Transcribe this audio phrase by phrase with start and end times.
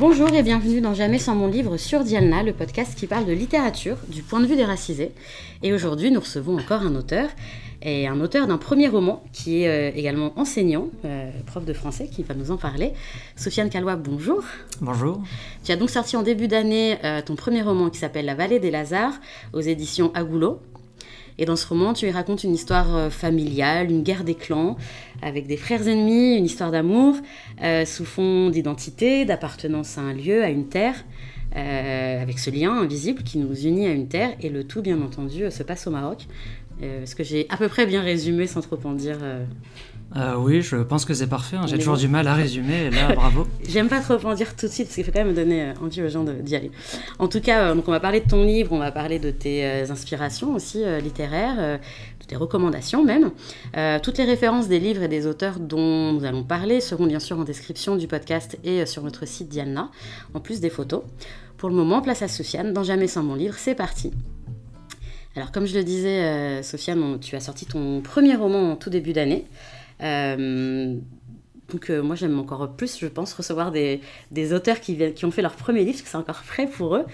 [0.00, 3.32] Bonjour et bienvenue dans Jamais sans mon livre sur Dialna, le podcast qui parle de
[3.32, 5.12] littérature du point de vue des racisés.
[5.62, 7.28] Et aujourd'hui, nous recevons encore un auteur,
[7.80, 12.08] et un auteur d'un premier roman qui est euh, également enseignant, euh, prof de français,
[12.08, 12.92] qui va nous en parler.
[13.36, 14.42] Sofiane Calois, bonjour.
[14.80, 15.22] Bonjour.
[15.62, 18.58] Tu as donc sorti en début d'année euh, ton premier roman qui s'appelle La vallée
[18.58, 19.14] des Lazars
[19.52, 20.58] aux éditions Agoulo.
[21.38, 24.76] Et dans ce roman, tu y racontes une histoire familiale, une guerre des clans,
[25.22, 27.16] avec des frères ennemis, une histoire d'amour,
[27.86, 30.94] sous fond d'identité, d'appartenance à un lieu, à une terre,
[31.52, 34.30] avec ce lien invisible qui nous unit à une terre.
[34.40, 36.26] Et le tout, bien entendu, se passe au Maroc.
[36.80, 39.18] Est-ce que j'ai à peu près bien résumé sans trop en dire
[40.16, 41.56] euh, oui, je pense que c'est parfait.
[41.56, 41.66] Hein.
[41.66, 42.84] J'ai toujours du mal à résumer.
[42.84, 43.46] Et là, bravo.
[43.68, 45.62] J'aime pas trop en dire tout de suite parce qu'il faut quand même me donner
[45.62, 46.70] euh, envie aux gens d'y aller.
[47.18, 49.30] En tout cas, euh, donc on va parler de ton livre, on va parler de
[49.30, 51.78] tes inspirations aussi littéraires,
[52.20, 53.30] de tes recommandations même.
[54.02, 57.38] toutes les références des livres et des auteurs dont nous allons parler seront bien sûr
[57.38, 59.90] en description du podcast et sur notre site Diana,
[60.34, 61.02] en plus des photos.
[61.56, 63.54] Pour le moment, place à Sofiane dans Jamais sans mon livre.
[63.56, 64.12] C'est parti.
[65.36, 69.12] Alors, comme je le disais, Sofiane, tu as sorti ton premier roman en tout début
[69.12, 69.46] d'année.
[70.04, 70.96] Euh,
[71.72, 74.00] donc euh, moi j'aime encore plus, je pense, recevoir des,
[74.52, 77.04] auteurs qui, qui, ont fait leur premier livre, parce que c'est encore frais pour eux.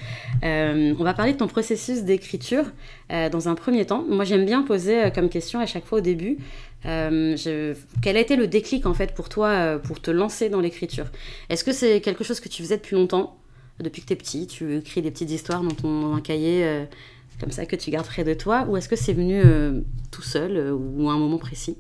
[0.43, 2.65] Euh, on va parler de ton processus d'écriture
[3.09, 4.05] dans un premier temps.
[4.09, 6.39] Moi j'aime bien poser comme question à chaque fois au début,
[6.83, 11.07] quel a été le déclic en fait pour toi pour te lancer dans l'écriture?
[11.49, 13.37] Est-ce que c'est quelque chose que tu faisais depuis longtemps?
[13.79, 16.87] Depuis que tu es petit, tu écris des petites histoires dans, dans un cahier
[17.41, 18.67] comme ça que tu gardes près de toi?
[18.69, 19.43] Ou est-ce que c'est venu
[20.11, 21.77] tout seul ou à un moment précis?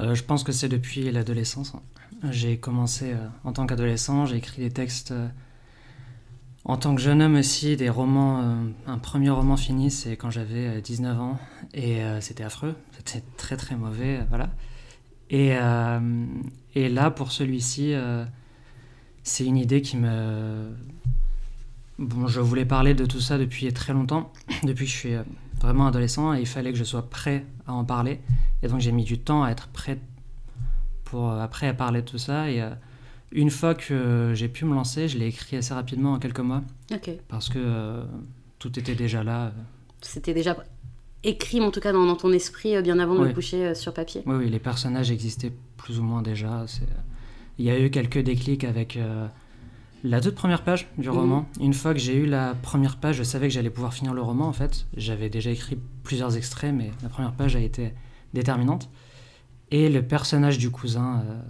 [0.00, 1.72] Euh, je pense que c'est depuis l'adolescence.
[2.30, 5.28] J'ai commencé euh, en tant qu'adolescent, j'ai écrit des textes euh,
[6.64, 8.58] en tant que jeune homme aussi, des romans.
[8.86, 11.38] un premier roman fini, c'est quand j'avais 19 ans,
[11.72, 14.50] et c'était affreux, c'était très très mauvais, voilà.
[15.30, 15.54] Et,
[16.74, 17.94] et là, pour celui-ci,
[19.22, 20.74] c'est une idée qui me...
[21.98, 24.30] Bon, je voulais parler de tout ça depuis très longtemps,
[24.62, 25.14] depuis que je suis
[25.60, 28.20] vraiment adolescent, et il fallait que je sois prêt à en parler.
[28.62, 29.98] Et donc j'ai mis du temps à être prêt
[31.04, 32.50] pour euh, après à parler de tout ça.
[32.50, 32.70] Et euh,
[33.32, 36.62] une fois que j'ai pu me lancer, je l'ai écrit assez rapidement en quelques mois.
[37.28, 38.02] Parce que euh,
[38.58, 39.52] tout était déjà là.
[40.00, 40.56] C'était déjà
[41.24, 44.22] écrit, en tout cas dans, ton esprit, bien avant de le coucher sur papier.
[44.26, 46.64] Oui, oui, les personnages existaient plus ou moins déjà.
[47.58, 48.96] Il y a eu quelques déclics avec
[50.04, 51.14] la toute première page du mhm.
[51.14, 51.46] roman.
[51.60, 54.22] Une fois que j'ai eu la première page, je savais que j'allais pouvoir finir le
[54.22, 54.86] roman en fait.
[54.96, 57.92] J'avais déjà écrit plusieurs extraits, mais la première page a été
[58.34, 58.88] déterminante.
[59.70, 61.40] Et le personnage du cousin euh,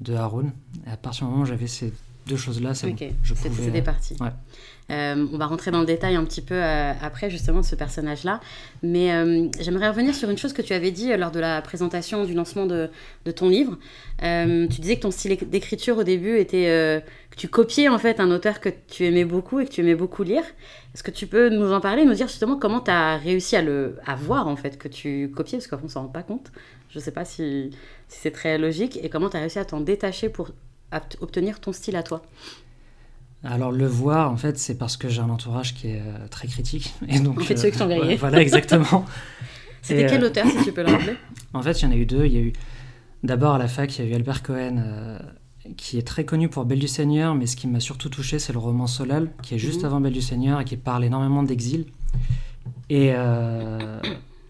[0.00, 0.52] de Haroun.
[0.86, 1.92] à partir du moment où j'avais ces
[2.28, 3.14] deux choses-là, c'est okay.
[3.24, 4.14] C'était parti.
[4.20, 4.28] Ouais.
[4.90, 7.74] Euh, on va rentrer dans le détail un petit peu euh, après justement de ce
[7.74, 8.40] personnage-là.
[8.82, 9.10] Mais
[9.60, 12.66] j'aimerais revenir sur une chose que tu avais dit lors de la présentation du lancement
[12.66, 12.88] de,
[13.24, 13.78] de ton livre.
[14.20, 18.30] tu disais que ton style d'écriture au début était que tu copiais en fait un
[18.30, 20.44] auteur que tu aimais beaucoup et que tu aimais beaucoup lire.
[20.94, 23.62] Est-ce que tu peux nous en parler, nous dire justement comment tu as réussi à,
[23.62, 26.22] le, à voir en fait que tu copiais, parce qu'en fait on s'en rend pas
[26.22, 26.50] compte.
[26.90, 27.70] Je ne sais pas si,
[28.08, 30.50] si c'est très logique, et comment tu as réussi à t'en détacher pour
[31.20, 32.22] obtenir ton style à toi.
[33.44, 36.48] Alors le voir, en fait, c'est parce que j'ai un entourage qui est euh, très
[36.48, 36.94] critique.
[37.08, 38.16] Et donc, en fait, ceux qui t'ont grillé.
[38.16, 39.04] voilà, exactement.
[39.82, 41.16] C'était quel euh, auteur, si tu peux le rappeler
[41.54, 42.26] En fait, il y en a eu deux.
[42.26, 42.52] Il y a eu
[43.22, 45.18] d'abord à la fac, il y a eu Albert Cohen, euh,
[45.76, 48.52] qui est très connu pour Belle du Seigneur, mais ce qui m'a surtout touché, c'est
[48.52, 49.86] le roman Solal, qui est juste mhm.
[49.86, 51.86] avant Belle du Seigneur et qui parle énormément d'exil.
[52.90, 54.00] Et euh,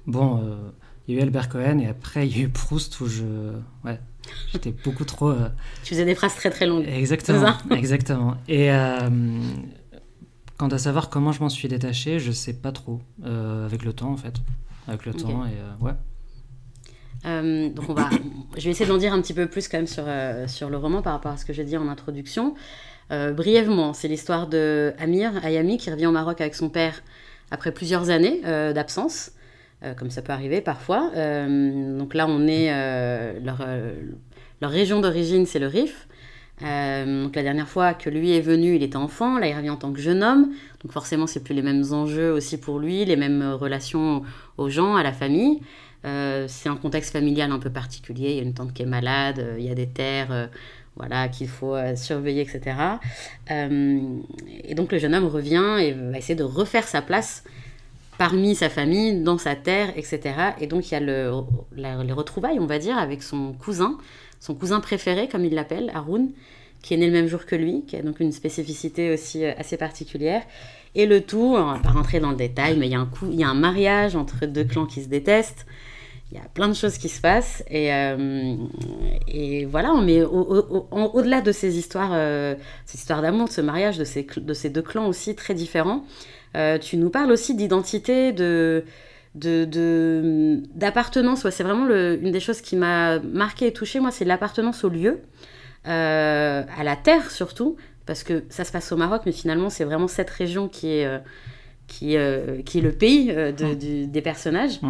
[0.06, 0.56] bon, euh,
[1.06, 3.24] il y a eu Albert Cohen et après il y a eu Proust où je.
[3.84, 4.00] Ouais,
[4.52, 5.30] j'étais beaucoup trop.
[5.30, 5.48] Euh,
[5.82, 6.86] tu faisais des phrases très très longues.
[6.88, 7.54] Exactement.
[7.70, 8.36] exactement.
[8.48, 8.70] Et
[10.56, 13.00] quant à savoir comment je m'en suis détaché, je sais pas trop.
[13.24, 14.34] avec le temps en fait.
[14.86, 15.92] Avec le temps et ouais.
[17.26, 18.10] Euh, donc on va,
[18.56, 20.76] je vais essayer d'en dire un petit peu plus quand même sur, euh, sur le
[20.76, 22.54] roman par rapport à ce que j'ai dit en introduction.
[23.10, 27.02] Euh, brièvement, c'est l'histoire de Amir Ayami qui revient au Maroc avec son père
[27.50, 28.42] après plusieurs années
[28.74, 29.32] d'absence,
[29.96, 31.10] comme ça peut arriver parfois.
[31.14, 32.70] donc là, on est
[33.40, 33.64] leur,
[34.60, 36.08] leur région d'origine, c'est le Rif.
[36.60, 39.38] donc la dernière fois que lui est venu, il était enfant.
[39.38, 40.50] Là, il revient en tant que jeune homme.
[40.82, 44.22] Donc forcément, c'est plus les mêmes enjeux aussi pour lui, les mêmes relations
[44.56, 45.60] aux gens, à la famille.
[46.04, 48.30] Euh, c'est un contexte familial un peu particulier.
[48.30, 50.46] Il y a une tante qui est malade, euh, il y a des terres euh,
[50.96, 52.76] voilà, qu'il faut surveiller, etc.
[53.48, 57.44] et donc le jeune homme revient et va essayer de refaire sa place
[58.18, 60.20] parmi sa famille, dans sa terre, etc.
[60.60, 61.32] Et donc il y a le,
[61.76, 63.96] les retrouvailles, on va dire, avec son cousin,
[64.40, 66.30] son cousin préféré, comme il l'appelle, Haroun,
[66.82, 69.76] qui est né le même jour que lui, qui a donc une spécificité aussi assez
[69.76, 70.42] particulière.
[70.94, 73.10] Et le tout, on va pas rentrer dans le détail, mais il y a un,
[73.30, 75.66] y a un mariage entre deux clans qui se détestent.
[76.32, 77.62] il y a plein de choses qui se passent.
[77.68, 78.56] Et, euh,
[79.28, 82.54] et voilà, mais au-delà de ces histoires, euh,
[82.86, 86.04] ces histoires d'amour, de ce mariage, de ces, de ces deux clans aussi très différents,
[86.56, 88.84] euh, tu nous parles aussi d'identité, de
[89.34, 91.44] d'appartenance.
[91.44, 94.82] De, c'est vraiment le, une des choses qui m'a marqué et touché, moi, c'est l'appartenance
[94.84, 95.20] au lieu,
[95.84, 100.08] à la terre surtout, parce que ça se passe au Maroc, mais finalement, c'est vraiment
[100.08, 101.20] cette région qui est,
[101.86, 102.16] qui,
[102.64, 103.32] qui est le pays
[104.08, 104.80] des personnages.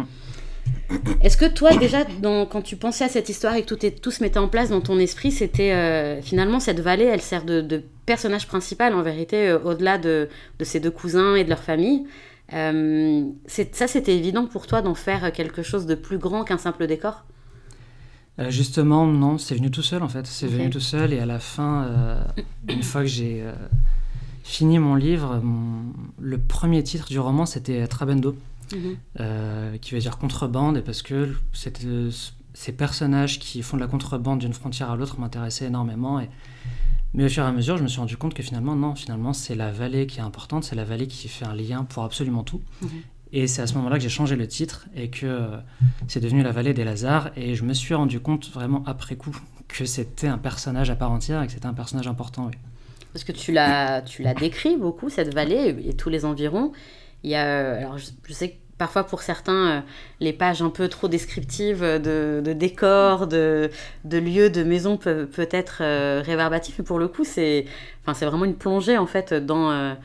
[1.21, 4.39] Est-ce que toi, déjà, quand tu pensais à cette histoire et que tout, se mettait
[4.39, 8.95] en place dans ton esprit, c'était euh, finalement cette vallée, elle sert de, personnage principal
[8.95, 12.05] en vérité, euh, au-delà de, de, ces deux cousins et de leur famille.
[12.53, 16.87] Euh, ça, c'était évident pour toi d'en faire quelque chose de plus grand qu'un simple
[16.87, 17.25] décor?
[18.47, 20.25] Justement, non, c'est venu tout seul en fait.
[20.25, 22.23] C'est venu tout seul et à la fin,
[22.69, 23.43] une fois que j'ai
[24.43, 25.41] fini mon livre,
[26.17, 28.37] le premier titre du roman, c'était Trabendo.
[29.19, 31.33] Euh, qui veut dire contrebande, et parce que
[31.85, 32.11] euh,
[32.53, 36.19] ces personnages qui font de la contrebande d'une frontière à l'autre m'intéressaient énormément.
[36.19, 36.29] Et...
[37.13, 39.33] Mais au fur et à mesure, je me suis rendu compte que finalement, non, finalement,
[39.33, 42.43] c'est la vallée qui est importante, c'est la vallée qui fait un lien pour absolument
[42.43, 42.61] tout.
[42.81, 42.89] Mhm.
[43.31, 45.57] Et c'est à ce moment-là que j'ai changé le titre et que euh,
[46.07, 47.29] c'est devenu la vallée des Lazars.
[47.35, 49.35] Et je me suis rendu compte vraiment après coup
[49.67, 52.47] que c'était un personnage à part entière et que c'était un personnage important.
[52.47, 52.53] Oui.
[53.13, 56.71] Parce que tu l'as, tu l'as décrit beaucoup, cette vallée et tous les environs.
[57.23, 59.81] Il y a, alors je, sais que parfois pour certains, euh,
[60.21, 63.69] les pages un peu trop descriptives de, décors, de,
[64.05, 67.65] lieux, de maisons peuvent peut être euh, réverbatifs, mais pour le coup, c'est
[68.05, 69.95] enfin, vraiment une plongée en fait dans,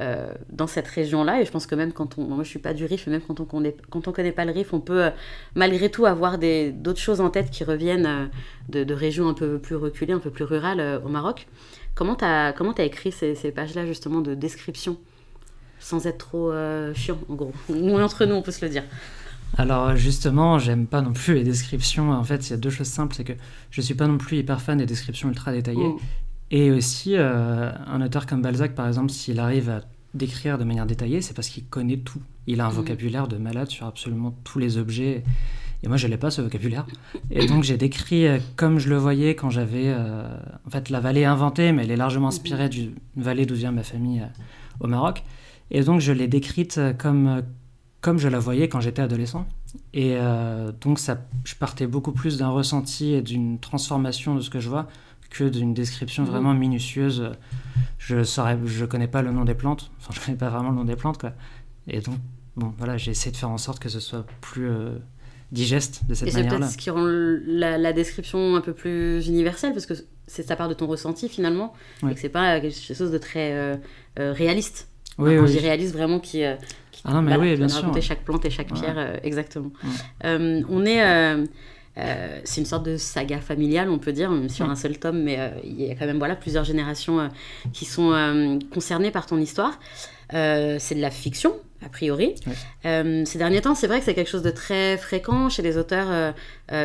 [0.00, 1.42] euh, dans cette région-là.
[1.42, 2.22] Et je pense que même quand on.
[2.22, 4.44] Moi, je suis pas du Rif, mais même quand on connaît, quand on connaît pas
[4.44, 5.10] le Rif, on peut
[5.56, 8.30] malgré tout avoir d'autres choses en tête qui reviennent
[8.68, 11.48] de, de, régions un peu plus reculées, un peu plus rurales au Maroc.
[11.96, 14.96] Comment tu as, comment as écrit ces, ces pages-là justement de description?
[15.80, 17.52] Sans être trop euh, chiant, en gros.
[17.68, 18.84] entre nous, on peut se le dire.
[19.56, 22.12] Alors justement, j'aime pas non plus les descriptions.
[22.12, 23.32] En fait, il y a deux choses simples, c'est que
[23.70, 25.88] je suis pas non plus hyper fan des descriptions ultra détaillées.
[25.88, 25.98] Mm.
[26.52, 29.82] Et aussi, euh, un auteur comme Balzac, par exemple, s'il arrive à
[30.14, 32.20] décrire de manière détaillée, c'est parce qu'il connaît tout.
[32.46, 32.74] Il a un mm.
[32.74, 35.24] vocabulaire de malade sur absolument tous les objets.
[35.82, 36.86] Et moi, je n'ai pas ce vocabulaire.
[37.30, 41.24] Et donc, j'ai décrit euh, comme je le voyais quand j'avais, en fait, la vallée
[41.24, 42.68] inventée, mais elle est largement inspirée mm-hmm.
[42.68, 44.22] d'une vallée d'où vient ma famille
[44.78, 45.24] au Maroc.
[45.70, 47.42] Et donc je l'ai décrite comme,
[48.00, 49.46] comme je la voyais quand j'étais adolescent.
[49.92, 54.50] Et euh, donc ça, je partais beaucoup plus d'un ressenti et d'une transformation de ce
[54.50, 54.88] que je vois
[55.30, 56.30] que d'une description mhm.
[56.30, 57.30] vraiment minutieuse.
[57.98, 60.76] Je ne je connais pas le nom des plantes, enfin je connais pas vraiment le
[60.76, 61.32] nom des plantes quoi.
[61.86, 62.16] Et donc
[62.56, 64.98] bon voilà, j'ai essayé de faire en sorte que ce soit plus euh,
[65.52, 66.48] digeste de cette manière-là.
[66.48, 69.94] Et c'est peut-être ce qui rend la, description un peu plus universelle parce que
[70.26, 71.74] c'est ça part de ton ressenti finalement
[72.08, 73.76] et que c'est pas quelque chose de très euh,
[74.16, 74.89] réaliste.
[75.20, 75.58] Oui, oui.
[75.58, 76.54] réalise vraiment qui, euh,
[77.04, 77.80] ah non, mais oui, bien sûr.
[77.80, 79.70] raconter chaque plante et chaque pierre, euh, exactement.
[80.24, 81.46] Euh, on est...
[82.44, 85.52] c'est une sorte de saga familiale, on peut dire, même sur un seul tome, mais
[85.64, 87.28] il y a quand même voilà, plusieurs générations
[87.72, 89.78] qui sont concernées par ton histoire.
[90.30, 92.34] c'est de la fiction, a priori.
[92.82, 96.34] ces derniers temps, c'est vrai que c'est quelque chose de très fréquent chez les auteurs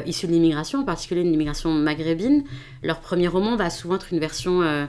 [0.06, 2.44] issus de l'immigration, en particulier de l'immigration maghrébine.
[2.84, 4.88] Leur premier roman va souvent être une version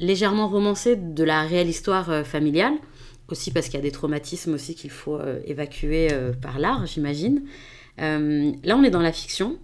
[0.00, 2.74] légèrement romancé de la réelle histoire euh, familiale,
[3.28, 6.86] aussi parce qu'il y a des traumatismes aussi qu'il faut euh, évacuer euh, par l'art,
[6.86, 7.42] j'imagine.
[7.98, 9.58] là, on est dans la fiction.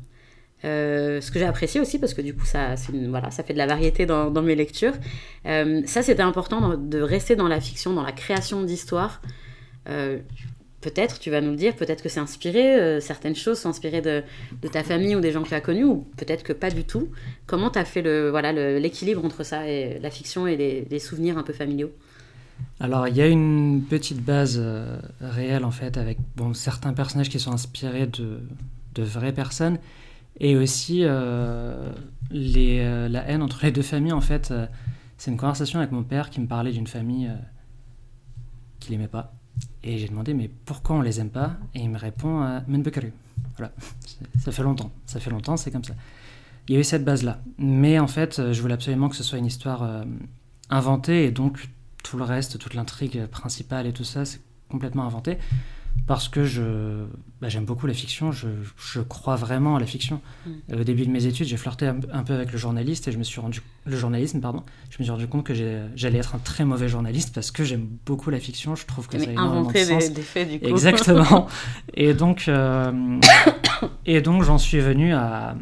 [0.62, 2.74] ce que j'ai apprécié aussi parce que du coup ça,
[3.08, 4.94] voilà, ça fait de la variété dans, dans mes lectures.
[5.44, 9.20] ça c'était important de rester dans la fiction, dans la création d'histoires
[10.84, 14.02] peut-être, tu vas nous le dire, peut-être que c'est inspiré, euh, certaines choses sont inspirées
[14.02, 14.22] de,
[14.70, 17.08] ta famille ou des gens que tu as connus, ou peut-être que pas du tout.
[17.46, 21.38] Comment tu as fait le, voilà, l'équilibre entre ça et la fiction et les, souvenirs
[21.38, 21.90] un peu familiaux?
[22.80, 27.30] Alors, il y a une petite base euh, réelle, en fait, avec bon, certains personnages
[27.30, 28.40] qui sont inspirés de,
[28.94, 29.78] de vraies personnes,
[30.38, 31.90] et aussi euh,
[32.30, 34.52] les, la haine entre les deux familles, en fait.
[35.16, 37.30] c'est une conversation avec mon père qui me parlait d'une famille
[38.80, 39.32] qu'il n'aimait pas
[39.82, 41.56] et j'ai demandé, mais pourquoi on les aime pas?
[41.74, 43.12] Et il me répond, euh, Menbekaru.
[43.56, 43.72] Voilà,
[44.40, 45.94] ça fait longtemps, ça fait longtemps, c'est comme ça.
[46.68, 47.40] Il y a eu cette base-là.
[47.58, 50.04] Mais en fait, je voulais absolument que ce soit une histoire euh,
[50.70, 51.68] inventée, et donc
[52.02, 55.38] tout le reste, toute l'intrigue principale et tout ça, c'est complètement inventé
[56.06, 57.04] parce que je
[57.40, 60.20] bah, j'aime beaucoup la fiction, je, je, crois vraiment à la fiction.
[60.46, 60.80] Mm.
[60.80, 63.22] Au début de mes études, j'ai flirté un, peu avec le journaliste et je me
[63.22, 65.54] suis rendu le journalisme pardon, je me suis rendu compte que
[65.94, 69.18] j'allais être un très mauvais journaliste parce que j'aime beaucoup la fiction, je trouve que
[69.18, 70.10] ça a énormément de sens.
[70.10, 70.66] Des, faits du coup.
[70.66, 71.46] Exactement.
[71.94, 73.20] et donc euh,
[74.06, 75.56] et donc j'en suis venu à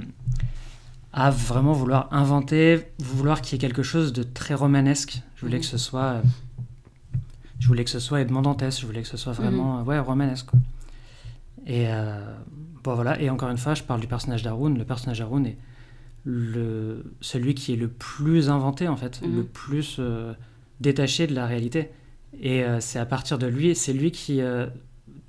[1.12, 5.20] à vraiment vouloir inventer, vouloir qu'il y ait quelque chose de très romanesque.
[5.36, 5.60] Je voulais mm.
[5.60, 6.22] que ce soit
[7.62, 9.86] je voulais que ce soit Edmond Dantès, je voulais que ce soit vraiment mhm.
[9.88, 10.48] ouais, romanesque.
[11.64, 12.18] Et euh,
[12.82, 14.76] bon voilà, et encore une fois, je parle du personnage d'Haroun.
[14.76, 15.56] Le personnage d'Haroun est
[16.24, 19.36] le, celui qui est le plus inventé, en fait, Mhm.
[19.36, 20.32] le plus euh,
[20.80, 21.90] détaché de la réalité.
[22.40, 24.40] Et euh, c'est à partir de lui, c'est lui qui.
[24.40, 24.66] euh,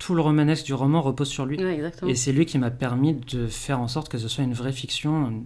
[0.00, 1.56] tout le romanesque du roman repose sur lui.
[1.62, 1.92] Ouais.
[2.08, 4.72] Et c'est lui qui m'a permis de faire en sorte que ce soit une vraie
[4.72, 5.44] fiction,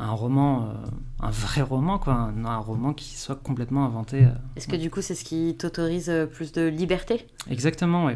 [0.00, 0.72] un roman, euh,
[1.20, 4.24] un vrai roman, quoi, un, un roman qui soit complètement inventé.
[4.24, 4.30] euh.
[4.56, 7.26] Est-ce que du coup, c'est ce qui t'autorise euh, plus de liberté?
[7.50, 8.12] Exactement, oui.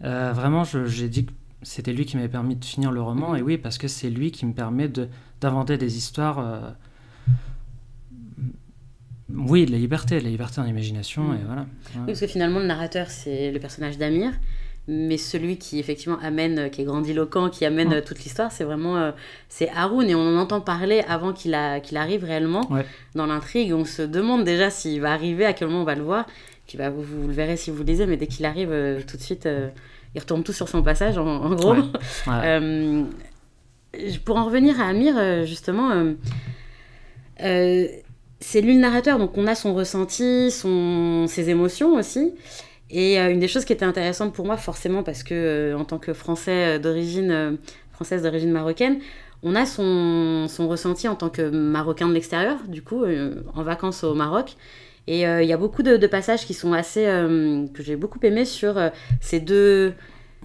[0.00, 1.32] vraiment, j'ai dit que
[1.62, 4.30] c'était lui qui m'avait permis de finir le roman, et oui, parce que c'est lui
[4.30, 5.08] qui me permet de
[5.40, 6.38] d'inventer des histoires.
[6.40, 6.70] euh,
[9.30, 11.34] Oui, de la liberté, de la liberté en imagination, Mhm.
[11.34, 11.66] et voilà.
[11.96, 14.32] Oui, parce que finalement, le narrateur, c'est le personnage d'Amir,
[14.90, 18.64] mais celui qui, effectivement, amène, euh, qui est grandiloquent, qui amène euh, toute l'histoire, c'est
[18.64, 18.96] vraiment...
[18.96, 19.12] euh,
[19.50, 22.86] c'est Haroun, et on en entend parler avant qu'il qu'il arrive réellement Ouais.
[23.14, 23.72] dans l'intrigue.
[23.74, 26.26] On se demande déjà s'il va arriver, à quel moment on va le voir.
[26.66, 29.16] Puis bah, vous, vous le verrez si vous lisez, mais dès qu'il arrive, euh, tout
[29.18, 29.68] de suite, euh,
[30.14, 31.74] il retombe tout sur son passage, en, en gros.
[32.26, 33.02] Ouais.
[34.24, 35.90] Pour en revenir à Amir, justement,
[37.38, 42.32] c'est lui le narrateur, donc on a son ressenti, son, ses émotions aussi.
[42.90, 45.84] Et euh, une des choses qui était intéressante pour moi, forcément, parce que euh, en
[45.84, 47.58] tant que Français euh, d'origine,
[47.92, 49.00] française d'origine marocaine,
[49.42, 53.04] on a son, son ressenti en tant que Marocain de l'extérieur, du coup,
[53.54, 54.56] en vacances au Maroc.
[55.06, 57.04] Et il y a beaucoup de, passages qui sont assez.
[57.72, 58.74] que j'ai beaucoup aimé sur
[59.20, 59.94] ces deux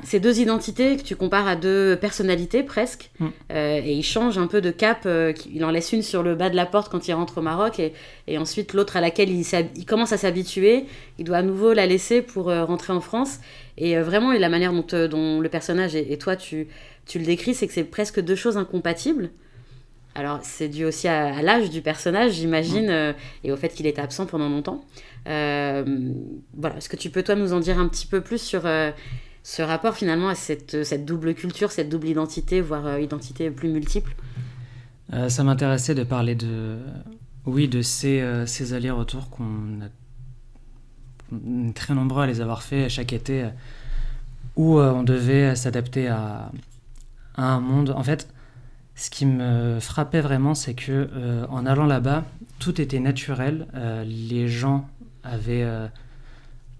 [0.02, 3.12] ces deux identités que tu compares à deux personnalités presque.
[3.20, 3.28] Mm.
[3.52, 5.04] Euh, et il change un peu de cap.
[5.06, 7.42] euh, il en laisse une sur le bas de la porte quand il rentre au
[7.42, 7.94] Maroc et,
[8.28, 10.86] et ensuite l'autre à laquelle il, commence à s'habituer.
[11.20, 13.40] Il doit à nouveau la laisser pour euh, rentrer en France.
[13.78, 16.68] Et vraiment, et la manière dont, dont le personnage et, et toi tu,
[17.06, 19.30] tu le décris, c'est que c'est presque deux choses incompatibles.
[20.16, 23.88] Alors, c'est dû aussi à, à l'âge du personnage, j'imagine, euh, et au fait qu'il
[23.88, 24.86] était absent pendant longtemps.
[25.26, 28.68] Voilà, est-ce que tu peux, toi, nous en dire un petit peu plus sur
[29.44, 33.70] ce rapport, finalement, à cette, cette double culture, cette double identité, voire euh, identité plus
[33.70, 34.16] multiple
[35.12, 36.80] Euh, ça m'intéressait de parler de,
[37.46, 43.12] oui, de ces, euh, ces allers-retours qu'on est très nombreux à les avoir fait chaque
[43.12, 43.50] été,
[44.56, 46.52] où on devait s'adapter à,
[47.36, 47.90] un monde.
[47.90, 48.30] En fait,
[48.96, 51.10] ce qui me frappait vraiment, c'est que
[51.50, 52.24] en allant là-bas,
[52.60, 53.68] tout était naturel.
[54.06, 54.88] les gens
[55.24, 55.68] avaient,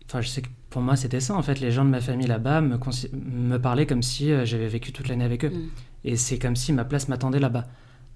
[0.06, 1.60] enfin, je sais que pour moi c'était ça en fait.
[1.60, 2.80] Les gens de ma famille là-bas me,
[3.14, 5.52] me parlaient comme si euh, j'avais vécu toute l'année avec eux.
[5.52, 5.70] Mm.
[6.04, 7.68] Et c'est comme si ma place m'attendait là-bas.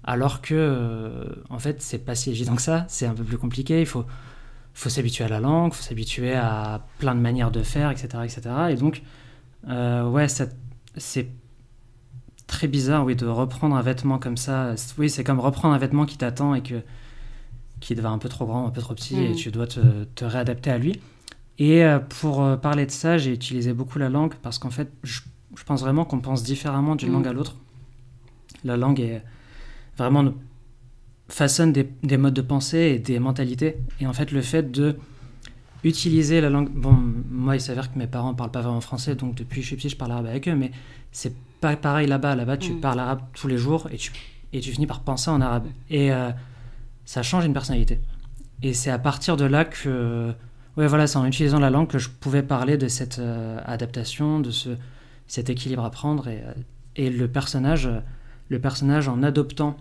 [0.02, 2.84] Alors que, euh, en fait, c'est pas si évident que ça.
[2.88, 3.80] C'est un peu plus compliqué.
[3.80, 4.04] Il faut,
[4.74, 8.40] faut s'habituer à la langue, faut s'habituer à plein de manières de faire, etc., etc.
[8.70, 9.02] Et donc,
[9.68, 11.30] euh, ouais, c'est
[12.48, 14.74] très bizarre, oui, de reprendre un vêtement comme ça.
[14.98, 16.82] Oui, c'est comme reprendre un vêtement qui t'attend et que
[17.78, 19.22] qui devient un peu trop grand, un peu trop petit, Mm.
[19.26, 19.80] et tu dois te,
[20.16, 20.98] te réadapter à lui.
[21.58, 24.90] Et euh, pour euh, parler de ça, j'ai utilisé beaucoup la langue parce qu'en fait,
[25.02, 25.20] je,
[25.56, 27.12] je pense vraiment qu'on pense différemment d'une Mm.
[27.14, 27.56] langue à l'autre.
[28.64, 29.22] La langue est
[29.96, 30.32] vraiment
[31.28, 33.76] façonne des, des modes de pensée et des mentalités.
[34.00, 34.96] Et en fait, le fait de
[35.84, 36.70] utiliser la langue.
[36.70, 36.92] Bon,
[37.30, 39.76] moi, il s'avère que mes parents parlent pas vraiment français, donc depuis que je suis
[39.76, 40.70] petit, je parle arabe avec eux, mais
[41.12, 42.34] c'est pas pareil là-bas.
[42.34, 42.80] Là-bas, tu Mm.
[42.80, 44.12] parles arabe tous les jours et tu,
[44.52, 45.66] et tu finis par penser en arabe.
[45.90, 46.30] Et euh,
[47.04, 48.00] ça change une personnalité.
[48.62, 50.32] Et c'est à partir de là que.
[50.78, 54.38] Ouais, voilà, c'est en utilisant la langue que je pouvais parler de cette euh, adaptation,
[54.40, 54.70] de ce,
[55.26, 56.28] cet équilibre à prendre.
[56.28, 56.52] Et, euh,
[56.96, 57.98] et le personnage, euh,
[58.48, 59.76] le personnage en adoptant.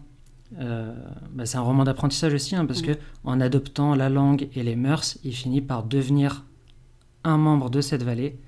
[0.60, 0.94] euh,
[1.34, 2.86] bah, c'est un roman d'apprentissage aussi, hein, parce Mm.
[2.86, 2.92] que
[3.26, 6.46] en adoptant la langue et les mœurs, il finit par devenir
[7.26, 8.40] un membre de cette vallée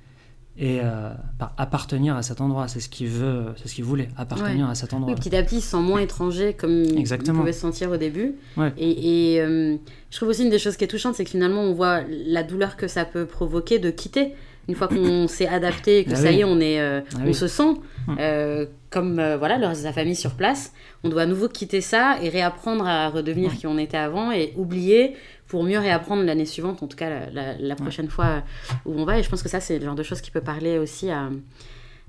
[0.62, 2.68] et euh, par appartenir à cet endroit.
[2.68, 5.13] C'est ce qu'il veut, c'est ce qu'il voulait, appartenir à cet endroit.
[5.13, 7.38] Oui, petit à petit, il se sent moins étranger comme Exactement.
[7.38, 8.36] il pouvait se sentir au début.
[8.58, 8.74] Ouais.
[8.78, 9.78] Et, et, euh,
[10.12, 12.44] je trouve aussi une des choses qui est touchante, c'est que finalement, on voit la
[12.44, 14.34] douleur que ça peut provoquer de quitter.
[14.68, 16.36] Une fois qu'on s'est adapté et que Ah ça oui.
[16.36, 17.34] y est, on, est, euh, Ah on oui.
[17.34, 17.74] se sent
[18.08, 18.16] Mm.
[18.20, 20.74] euh, comme voilà, le reste de sa famille sur place.
[21.04, 24.51] On doit à nouveau quitter ça et réapprendre à redevenir qui on était avant et
[24.58, 25.16] oublier
[25.50, 28.44] pour mieux réapprendre l'année suivante, en tout cas la, la- la prochaine fois
[28.86, 29.20] où on va.
[29.20, 31.29] Et je pense que ça, c'est le genre de choses qui peut parler aussi à,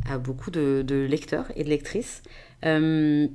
[0.09, 2.23] à beaucoup de, de lecteurs et de lectrices.
[2.65, 3.27] Euh,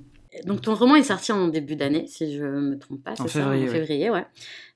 [0.46, 3.48] donc ton roman est sorti en début d'année, si je me trompe pas, c'est ça
[3.48, 3.68] En ouais.
[3.68, 4.26] février, ouais.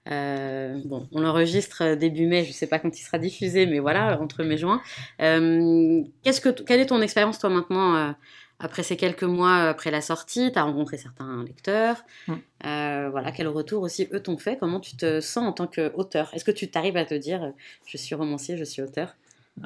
[0.10, 4.20] Euh, bon, on l'enregistre début mai, je sais pas quand il sera diffusé, mais voilà,
[4.22, 4.82] entre mai et juin.
[5.22, 8.12] Euh, qu'est-ce que, quelle est ton expérience toi maintenant euh,
[8.60, 12.04] après ces quelques mois après la sortie Tu as rencontré certains lecteurs.
[12.28, 12.34] Mm.
[12.66, 14.58] Euh, voilà, quel retour aussi eux t'ont fait?
[14.58, 16.30] Comment tu te sens en tant qu'auteur?
[16.34, 17.52] Est-ce que tu t'arrives à te dire euh,
[17.86, 19.16] je suis romancier, je suis auteur?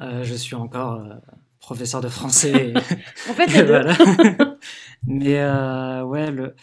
[0.02, 1.16] Euh, je suis encore euh,
[1.60, 2.74] professeur de français.
[3.30, 3.84] En fait, les deux.
[5.08, 6.56] Mais euh, ouais, le...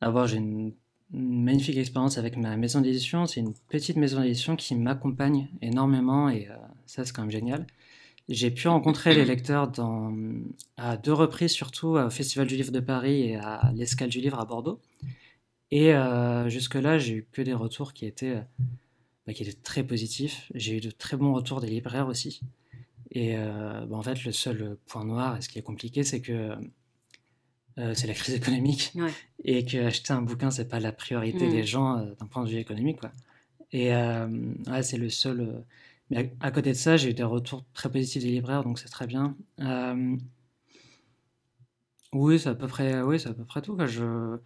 [0.00, 0.72] d'abord j'ai une,
[1.12, 3.26] une magnifique expérience avec ma maison d'édition.
[3.26, 6.54] C'est une petite maison d'édition qui m'accompagne énormément et euh,
[6.86, 7.66] ça c'est quand même génial.
[8.30, 10.14] J'ai pu rencontrer les lecteurs dans,
[10.76, 14.38] à deux reprises, surtout au Festival du Livre de Paris et à l'Escale du Livre
[14.38, 14.80] à Bordeaux.
[15.72, 18.42] Et euh, jusque-là, j'ai eu que des retours qui étaient, euh,
[19.26, 20.50] bah, qui étaient très positifs.
[20.54, 22.40] J'ai eu de très bons retours des libraires aussi.
[23.10, 26.20] Et euh, bah, en fait, le seul point noir, et ce qui est compliqué, c'est
[26.20, 26.54] que
[27.94, 28.92] c'est la crise économique.
[29.44, 31.50] Et que acheter un bouquin, c'est pas la priorité mmh.
[31.50, 33.00] des gens d'un point de vue économique.
[33.00, 33.10] Quoi.
[33.72, 35.64] Et ouais, c'est le seul.
[36.10, 38.88] Mais à, côté de ça, j'ai eu des retours très positifs des libraires, donc c'est
[38.88, 39.36] très bien.
[42.12, 43.76] oui, c'est à peu près, oui, c'est à peu près tout.
[43.76, 43.86] Quoi.
[43.86, 44.38] Je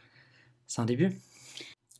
[0.66, 1.10] c'est un début.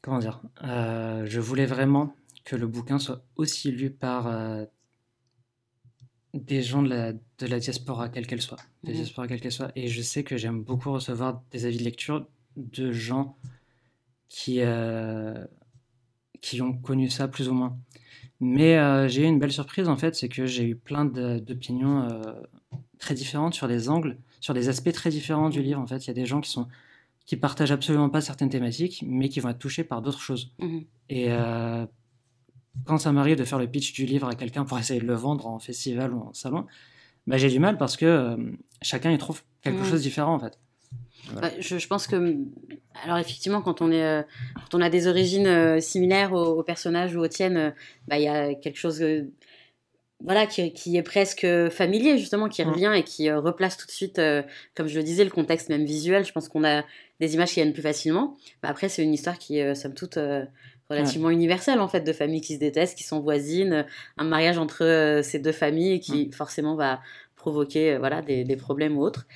[0.02, 0.42] Comment dire?
[0.62, 4.64] Euh, Je voulais vraiment que le bouquin soit aussi lu par euh,
[6.34, 8.58] des gens de la, de la diaspora, quelle qu'elle soit.
[8.82, 8.96] Des mhm.
[8.96, 9.72] diaspora, quelle qu'elle soit.
[9.76, 13.38] Et je sais que j'aime beaucoup recevoir des avis de lecture de gens
[14.28, 15.44] qui, euh,
[16.40, 17.78] qui ont connu ça plus ou moins.
[18.46, 22.08] Mais j'ai eu une belle surprise en fait, c'est que j'ai eu plein d'opinions
[22.98, 25.80] très différentes sur des angles, sur des aspects très différents du livre.
[25.80, 26.68] En fait, il y a des gens qui sont
[27.26, 30.52] qui partagent absolument pas certaines thématiques, mais qui vont être touchés par d'autres choses.
[30.58, 30.84] Mhm.
[31.08, 31.86] Et euh,
[32.84, 35.14] quand ça m'arrive de faire le pitch du livre à quelqu'un pour essayer de le
[35.14, 36.66] vendre en festival ou en salon,
[37.26, 38.36] bah, j'ai du mal parce que euh,
[38.82, 39.84] chacun y trouve quelque mhm.
[39.84, 40.58] chose de différent en fait.
[41.32, 42.36] Bah, je, pense que,
[43.02, 44.22] alors effectivement, quand on, est, euh,
[44.56, 47.74] quand on a des origines similaires aux, personnages ou aux tiennes,
[48.08, 49.02] bah, il y a quelque chose
[50.24, 54.18] voilà, qui, est presque familier, justement, qui revient et qui euh, replace tout de suite,
[54.18, 54.42] euh,
[54.74, 56.24] comme je le disais, le contexte même visuel.
[56.24, 56.82] Je pense qu'on a
[57.20, 58.36] des images qui viennent plus facilement.
[58.62, 60.18] Bah, après, c'est une histoire qui est, euh, somme toute,
[60.88, 65.20] relativement universelle, en fait, de familles qui se détestent, qui sont voisines, un mariage entre
[65.22, 67.00] ces deux familles qui, forcément, va
[67.36, 69.26] provoquer voilà, des, problèmes ou autres.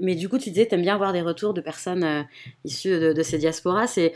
[0.00, 2.26] Mais du coup, tu disais, tu aimes bien avoir des retours de personnes
[2.64, 3.86] issues de, de ces diasporas.
[3.86, 4.12] C'est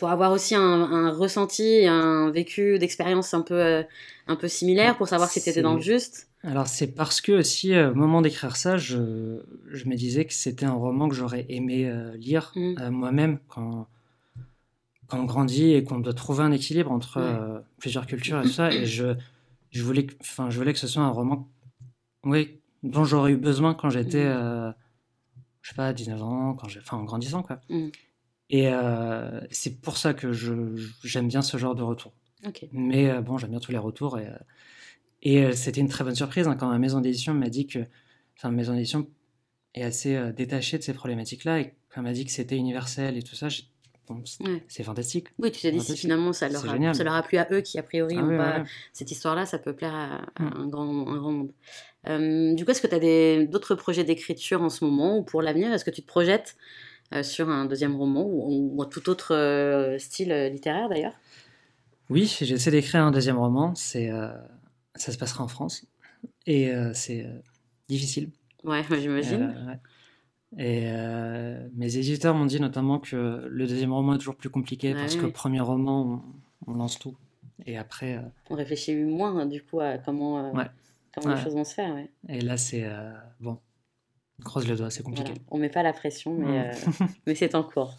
[0.00, 3.82] pour avoir aussi un, ressenti, un vécu d'expérience un peu, euh,
[4.26, 7.32] un peu similaire, pour savoir si tu étais dans le juste Alors c'est parce que
[7.32, 11.14] aussi, euh, au moment d'écrire ça, je, je, me disais que c'était un roman que
[11.14, 12.88] j'aurais aimé euh, lire mm.
[12.88, 13.88] moi-même quand,
[15.06, 18.72] quand on grandit et qu'on doit trouver un équilibre entre plusieurs cultures et tout ça.
[18.72, 19.14] Et je,
[19.70, 21.46] je, voulais, enfin, je voulais que ce soit un roman
[22.24, 24.74] oui, dont j'aurais eu besoin quand j'étais, mm.
[25.62, 27.42] je sais pas, 19 ans, quand enfin, en grandissant.
[27.42, 27.60] quoi.
[27.68, 27.88] Mm.
[28.50, 32.12] Et euh, c'est pour ça que j'aime bien ce genre de retour.
[32.72, 34.18] Mais euh, bon, j'aime bien tous les retours.
[34.18, 37.66] Et, euh, et c'était une très bonne surprise hein, quand ma maison d'édition m'a dit
[37.66, 37.78] que.
[38.36, 39.06] Enfin, ma maison d'édition
[39.74, 41.60] est assez détachée de ces problématiques-là.
[41.60, 43.48] Et quand elle m'a dit que c'était universel et tout ça,
[44.68, 45.28] c'est fantastique.
[45.38, 47.60] Oui, tu t'es dit si finalement ça leur, a, ça leur a plu à eux
[47.60, 50.52] qui a priori ah, pas cette histoire-là, ça peut plaire à, mm.
[50.56, 52.56] un, grand, un grand monde.
[52.56, 55.72] du coup, est-ce que tu as d'autres projets d'écriture en ce moment ou pour l'avenir?
[55.72, 56.56] Est-ce que tu te projettes
[57.12, 61.14] euh, sur un deuxième roman ou, tout autre euh, style euh, littéraire d'ailleurs?
[62.08, 63.74] Oui, j'essaie d'écrire un deuxième roman.
[63.74, 64.10] C'est,
[64.94, 65.86] ça se passera en France
[66.46, 67.24] et c'est
[67.88, 68.30] difficile.
[68.64, 69.80] Ouais, j'imagine.
[70.58, 70.90] Et
[71.74, 75.26] mes éditeurs m'ont dit notamment que le deuxième roman est toujours plus compliqué parce que
[75.26, 76.24] le premier roman,
[76.66, 77.16] on, lance tout.
[77.66, 78.20] Et après.
[78.48, 80.52] On réfléchit moins, hein, du coup, à comment,
[81.14, 81.96] comment les choses vont se faire.
[82.28, 82.84] Et là, c'est.
[83.40, 83.58] bon,
[84.44, 85.34] Croise le doigt, c'est compliqué.
[85.50, 86.72] On met pas la pression, mais, euh,
[87.26, 87.94] mais c'est en cours.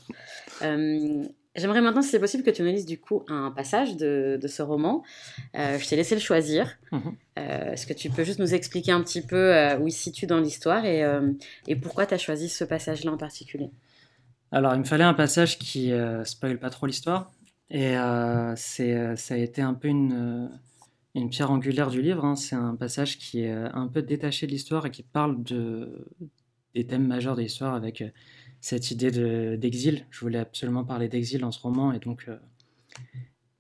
[1.58, 4.40] Euh, j'aimerais maintenant, si c'est possible, que tu nous lises du coup un passage de,
[4.42, 5.04] de ce roman.
[5.56, 6.78] Euh, je t'ai laissé le choisir.
[6.92, 7.16] Mhm.
[7.38, 10.40] Est-ce que tu peux juste nous expliquer un petit peu où il se situe dans
[10.40, 11.04] l'histoire et,
[11.68, 13.72] et, pourquoi tu as choisi ce passage-là en particulier?
[14.52, 15.92] Alors, il me fallait un passage qui
[16.24, 17.32] spoil pas trop l'histoire.
[17.72, 18.84] Et ça
[19.34, 20.52] a été un peu une
[21.16, 22.26] une pierre angulaire du livre.
[22.26, 22.36] Hein.
[22.36, 26.08] C'est un passage qui est euh, un peu détaché de l'histoire et qui parle de,
[26.74, 28.10] des thèmes majeurs de l'histoire avec euh,
[28.62, 29.12] cette idée
[29.58, 30.06] d'exil.
[30.10, 32.38] je voulais absolument parler d'exil dans ce roman et donc euh,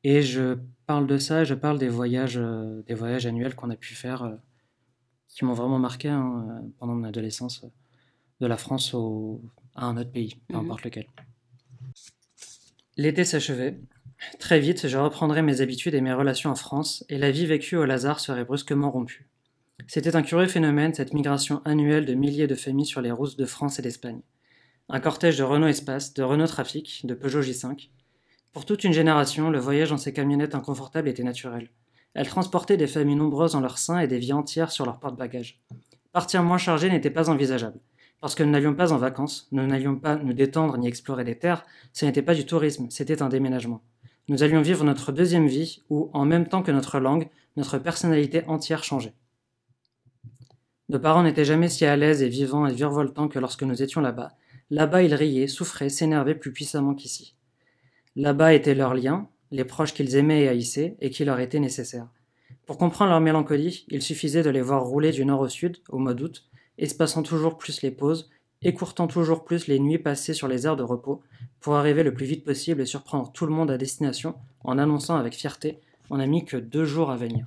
[0.03, 1.43] et je parle de ça.
[1.43, 2.39] Je parle des voyages,
[2.87, 4.37] des voyages annuels qu'on a pu faire,
[5.27, 7.65] qui m'ont vraiment marqué hein, pendant mon adolescence,
[8.39, 9.41] de la France au,
[9.75, 11.07] à un autre pays, peu mmh importe lequel.
[12.97, 13.79] L'été s'achevait.
[14.39, 17.75] Très vite, je reprendrai mes habitudes et mes relations en France, et la vie vécue
[17.75, 19.27] au Lazare serait brusquement rompue.
[19.87, 23.45] C'était un curieux phénomène, cette migration annuelle de milliers de familles sur les routes de
[23.45, 24.21] France et d'Espagne.
[24.93, 27.89] Un cortège de Renault Espace, de Renault Trafic, de Peugeot J5.
[28.54, 31.69] Pour toute une génération, le voyage dans ces camionnettes inconfortables était naturel.
[32.13, 35.62] Elles transportaient des familles nombreuses en leur sein et des vies entières sur leur porte-bagages.
[36.12, 37.80] Partir moins chargé n'était pas envisageable.
[38.19, 41.39] Parce que nous n'allions pas en vacances, nous n'allions pas nous détendre ni explorer des
[41.39, 43.82] terres, ce n'était pas du tourisme, c'était un déménagement
[44.32, 47.27] nous allions vivre notre deuxième vie où, en même temps que notre langue,
[47.58, 49.13] notre personnalité entière changeait.
[50.88, 53.99] Nos parents n'étaient jamais si à l'aise et vivants et virevoltants que lorsque nous étions
[53.99, 54.32] là-bas.
[54.71, 57.36] Là-bas, ils riaient, souffraient, s'énervaient plus puissamment qu'ici.
[58.15, 62.07] Là-bas étaient leurs liens, les proches qu'ils aimaient et haïssaient, et qui leur étaient nécessaires.
[62.65, 65.97] Pour comprendre leur mélancolie, il suffisait de les voir rouler du nord au sud, au
[65.97, 66.45] mois d'août,
[66.77, 68.29] espacant toujours plus les pauses,
[68.62, 71.21] écourtant toujours plus les nuits passées sur les aires de repos,
[71.60, 75.17] pour arriver le plus vite possible et surprendre tout le monde à destination en annonçant
[75.17, 75.79] avec fierté
[76.10, 77.45] On n'a mis que deux jours à venir.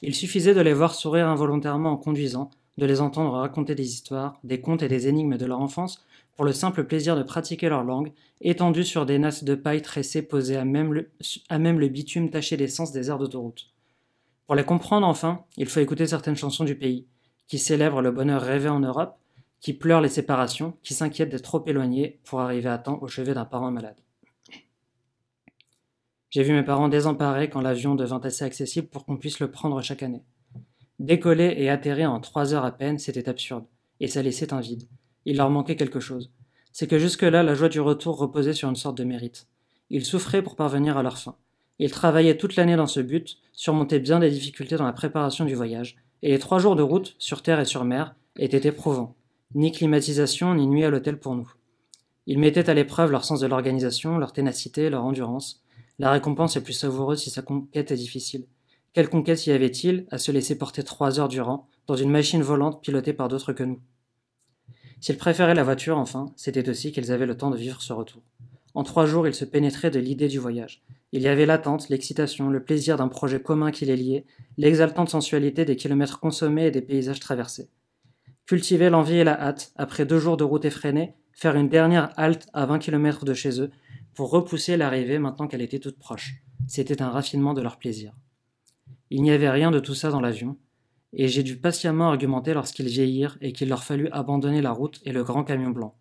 [0.00, 4.38] Il suffisait de les voir sourire involontairement en conduisant, de les entendre raconter des histoires,
[4.44, 6.04] des contes et des énigmes de leur enfance,
[6.40, 10.22] pour le simple plaisir de pratiquer leur langue, étendus sur des nasses de paille tressées
[10.22, 13.74] posées à même le, bitume taché d'essence des aires d'autoroute.
[14.46, 17.06] Pour les comprendre enfin, il faut écouter certaines chansons du pays,
[17.46, 19.18] qui célèbrent le bonheur rêvé en Europe,
[19.60, 23.34] qui pleurent les séparations, qui s'inquiètent d'être trop éloignés pour arriver à temps au chevet
[23.34, 24.00] d'un parent malade.
[26.30, 29.82] J'ai vu mes parents désemparés quand l'avion devint assez accessible pour qu'on puisse le prendre
[29.82, 30.24] chaque année.
[31.00, 33.66] Décoller et atterrir en trois heures à peine, c'était absurde,
[34.00, 34.88] et ça laissait un vide.
[35.24, 36.30] Il leur manquait quelque chose.
[36.72, 39.46] C'est que jusque-là, la joie du retour reposait sur une sorte de mérite.
[39.90, 41.36] Ils souffraient pour parvenir à leur fin.
[41.78, 45.54] Ils travaillaient toute l'année dans ce but, surmontaient bien des difficultés dans la préparation du
[45.54, 49.16] voyage, et les trois jours de route, sur terre et sur mer, étaient éprouvants.
[49.54, 51.50] Ni climatisation, ni nuit à l'hôtel pour nous.
[52.26, 55.62] Ils mettaient à l'épreuve leur sens de l'organisation, leur ténacité, leur endurance.
[55.98, 58.46] La récompense est plus savoureuse si sa conquête est difficile.
[58.92, 62.82] Quelle conquête y avait-il à se laisser porter trois heures durant dans une machine volante
[62.82, 63.80] pilotée par d'autres que nous?
[65.00, 68.22] S'ils préféraient la voiture, enfin, c'était aussi qu'ils avaient le temps de vivre ce retour.
[68.74, 70.82] En trois jours, ils se pénétraient de l'idée du voyage.
[71.12, 74.26] Il y avait l'attente, l'excitation, le plaisir d'un projet commun qui les liait,
[74.58, 77.68] l'exaltante sensualité des kilomètres consommés et des paysages traversés.
[78.46, 82.48] Cultiver l'envie et la hâte, après deux jours de route effrénée, faire une dernière halte
[82.52, 83.70] à 20 kilomètres de chez eux,
[84.14, 86.34] pour repousser l'arrivée maintenant qu'elle était toute proche.
[86.68, 88.12] C'était un raffinement de leur plaisir.
[89.08, 90.56] Il n'y avait rien de tout ça dans l'avion,
[91.12, 95.12] et j'ai dû patiemment argumenter lorsqu'ils vieillirent et qu'il leur fallut abandonner la route et
[95.12, 95.94] le grand camion blanc.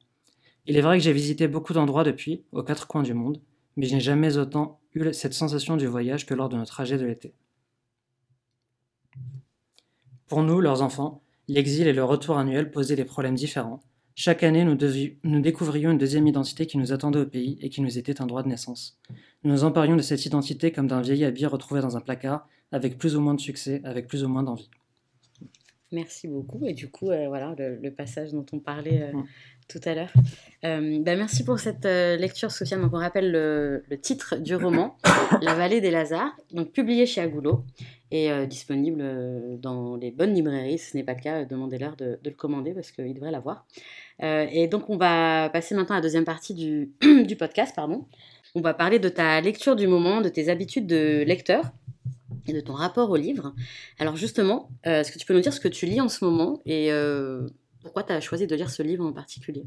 [0.65, 3.41] Il est vrai que j'ai visité beaucoup d'endroits depuis, aux quatre coins du monde,
[3.75, 6.97] mais je n'ai jamais autant eu cette sensation du voyage que lors de notre trajet
[6.97, 7.33] de l'été.
[10.27, 13.81] Pour nous, leurs enfants, l'exil et le retour annuel posaient des problèmes différents.
[14.13, 14.77] Chaque année, nous,
[15.23, 18.27] nous, découvrions une deuxième identité qui nous attendait au pays et qui nous était un
[18.27, 18.99] droit de naissance.
[19.43, 22.97] Nous nous emparions de cette identité comme d'un vieil habit retrouvé dans un placard avec
[22.97, 24.69] plus ou moins de succès, avec plus ou moins d'envie.
[25.91, 26.65] Merci beaucoup.
[26.65, 29.17] Et du coup, euh, voilà le, passage dont on parlait euh,
[29.67, 30.13] tout à l'heure.
[30.63, 32.81] Euh, bah, merci pour cette lecture, Sofiane.
[32.81, 34.97] Donc, on rappelle le, titre du roman,
[35.41, 37.65] La vallée des Lazars, donc publié chez Agoulo
[38.11, 39.03] et disponible
[39.59, 40.79] dans les bonnes librairies.
[40.79, 43.67] Si ce n'est pas le cas, demandez-leur de, de, le commander parce qu'ils devraient l'avoir.
[44.21, 46.91] et donc, on va passer maintenant à la deuxième partie du,
[47.25, 47.75] du podcast.
[47.75, 48.05] Pardon.
[48.55, 51.71] On va parler de ta lecture du moment, de tes habitudes de lecteur
[52.47, 53.53] et de ton rapport au livre.
[53.97, 56.23] Alors justement, euh, est-ce que tu peux nous dire ce que tu lis en ce
[56.23, 57.47] moment et euh,
[57.81, 59.65] pourquoi tu as choisi de lire ce livre en particulier?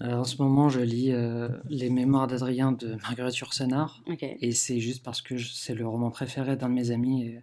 [0.00, 4.02] En ce moment, je lis euh, Les Mémoires d'Adrien de Marguerite Yourcenar.
[4.20, 7.36] Et c'est juste parce que c'est le roman préféré d'un de mes amis.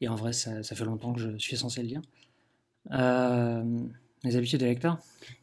[0.00, 2.02] Et, en vrai, ça, fait longtemps que je suis censé le lire.
[4.24, 4.98] les habitudes de lecteur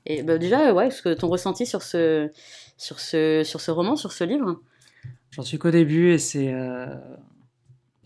[0.06, 2.30] Et bah, déjà, ouais, ce que ton ressenti sur ce,
[2.78, 4.62] sur, ce, sur ce roman, sur ce livre?
[5.32, 6.54] J'en suis qu'au début et c'est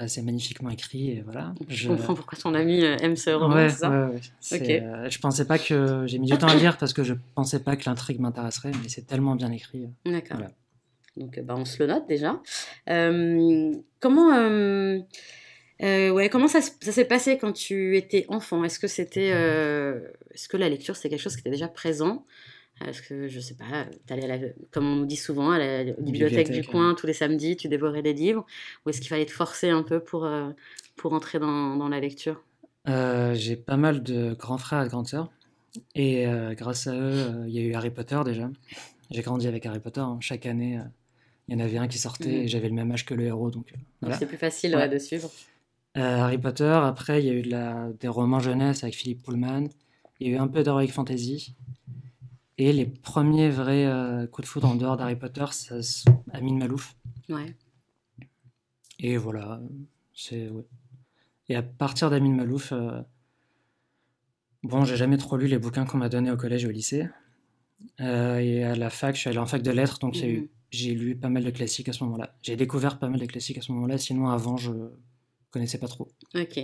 [0.07, 1.53] c'est magnifiquement écrit et voilà.
[1.67, 4.15] Je, comprends pourquoi ton ami euh, aime ce roman, ouais, ça ouais,
[4.51, 4.81] ouais.
[4.81, 7.59] Euh, je pensais pas que j'ai mis du temps à lire parce que je pensais
[7.59, 9.89] pas que l'intrigue m'intéresserait, mais c'est tellement bien écrit.
[10.07, 10.37] Euh, D'accord.
[11.17, 12.41] Donc bah, on se le note déjà.
[13.99, 14.29] comment
[15.81, 18.63] ouais, comment ça, ça s'est passé quand tu étais enfant?
[18.63, 22.25] Est-ce que c'était est-ce que la lecture c'était quelque chose qui était déjà présent?
[22.87, 25.83] Est-ce que, je sais pas, allais, à la, comme on nous dit souvent, à la
[25.83, 28.45] bibliothèque, du coin tous les samedis, tu dévorais des livres
[28.85, 30.49] Ou est-ce qu'il fallait te forcer un peu pour, euh,
[30.95, 32.41] pour entrer dans, dans la lecture?
[32.87, 35.29] Euh, J'ai pas mal de grands frères et de grandes sœurs.
[35.93, 38.49] Et euh, grâce à eux, il y a eu Harry Potter déjà.
[39.11, 40.01] J'ai grandi avec Harry Potter.
[40.01, 40.17] Hein.
[40.21, 40.79] Chaque année,
[41.47, 42.43] il y en avait un qui sortait mmh.
[42.43, 43.51] et j'avais le même âge que le héros.
[43.51, 43.73] Donc,
[44.17, 45.29] C'est plus facile de suivre.
[45.95, 49.67] Harry Potter, après, il y a eu de la, des romans jeunesse avec Philippe Pullman.
[50.19, 51.55] Il y a eu un peu d'Heroic Fantasy.
[52.59, 56.93] Et les premiers vrais euh, coups de foudre en dehors d'Harry Potter, c'est Amine Malouf.
[57.29, 57.55] Ouais.
[58.99, 59.61] Et voilà,
[60.13, 60.49] c'est.
[61.47, 63.01] Et à partir d'Amine Malouf, euh,
[64.63, 67.07] bon, j'ai jamais trop lu les bouquins qu'on m'a donnés au collège et au lycée.
[68.01, 70.49] Euh, et à la fac, je suis allé en fac de lettres, donc mhm.
[70.69, 72.35] j'ai lu pas mal de classiques à ce moment-là.
[72.41, 74.71] J'ai découvert pas mal de classiques à ce moment-là, sinon avant, je
[75.49, 76.09] connaissais pas trop.
[76.35, 76.59] Ok.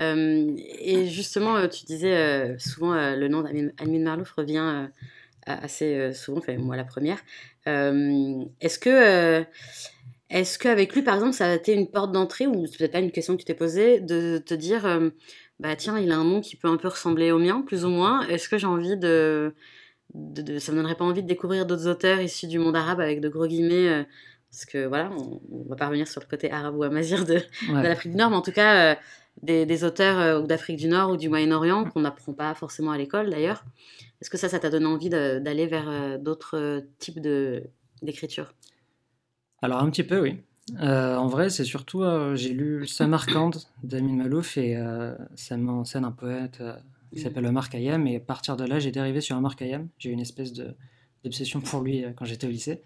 [0.00, 0.56] Mm.
[0.80, 4.88] et justement, tu disais souvent le nom d'Amine Malouf revient
[5.46, 7.18] assez euh, souvent, enfin moi la première.
[7.66, 9.44] Euh, est-ce que euh,
[10.28, 12.98] est-ce qu'avec lui, par exemple, ça a été une porte d'entrée, ou c'est peut-être pas
[12.98, 15.00] une question que tu t'es posée, de te dire,
[15.60, 17.90] bah tiens, il a un nom qui peut un peu ressembler au mien, plus ou
[17.90, 18.26] moins.
[18.26, 19.54] Est-ce que j'ai envie de,
[20.14, 23.20] de, Ça me donnerait pas envie de découvrir d'autres auteurs issus du monde arabe avec
[23.20, 24.04] de gros guillemets
[24.50, 27.34] parce que voilà, on, ne va pas revenir sur le côté arabe ou amazir de,
[27.34, 28.98] de l'Afrique du Nord, mais en tout cas,
[29.42, 33.64] des, auteurs d'Afrique du Nord ou du Moyen-Orient qu'on n'apprend pas forcément à l'école d'ailleurs.
[34.20, 37.20] Est-ce que ça, ça t'a donné envie d'aller vers d'autres types
[38.02, 38.54] d'écriture?
[39.62, 40.40] Alors, un petit peu, oui.
[40.80, 42.02] en vrai, c'est surtout,
[42.34, 43.50] j'ai lu Samarkand
[43.82, 44.82] d'Amin Malouf et
[45.34, 46.62] ça met en scène un poète
[47.12, 48.06] qui s'appelle Omar Khayyam.
[48.06, 49.88] Et à partir de là, j'ai dérivé sur Omar Khayyam.
[49.98, 50.52] J'ai eu une espèce
[51.24, 52.82] d'obsession pour lui euh, quand j'étais au lycée.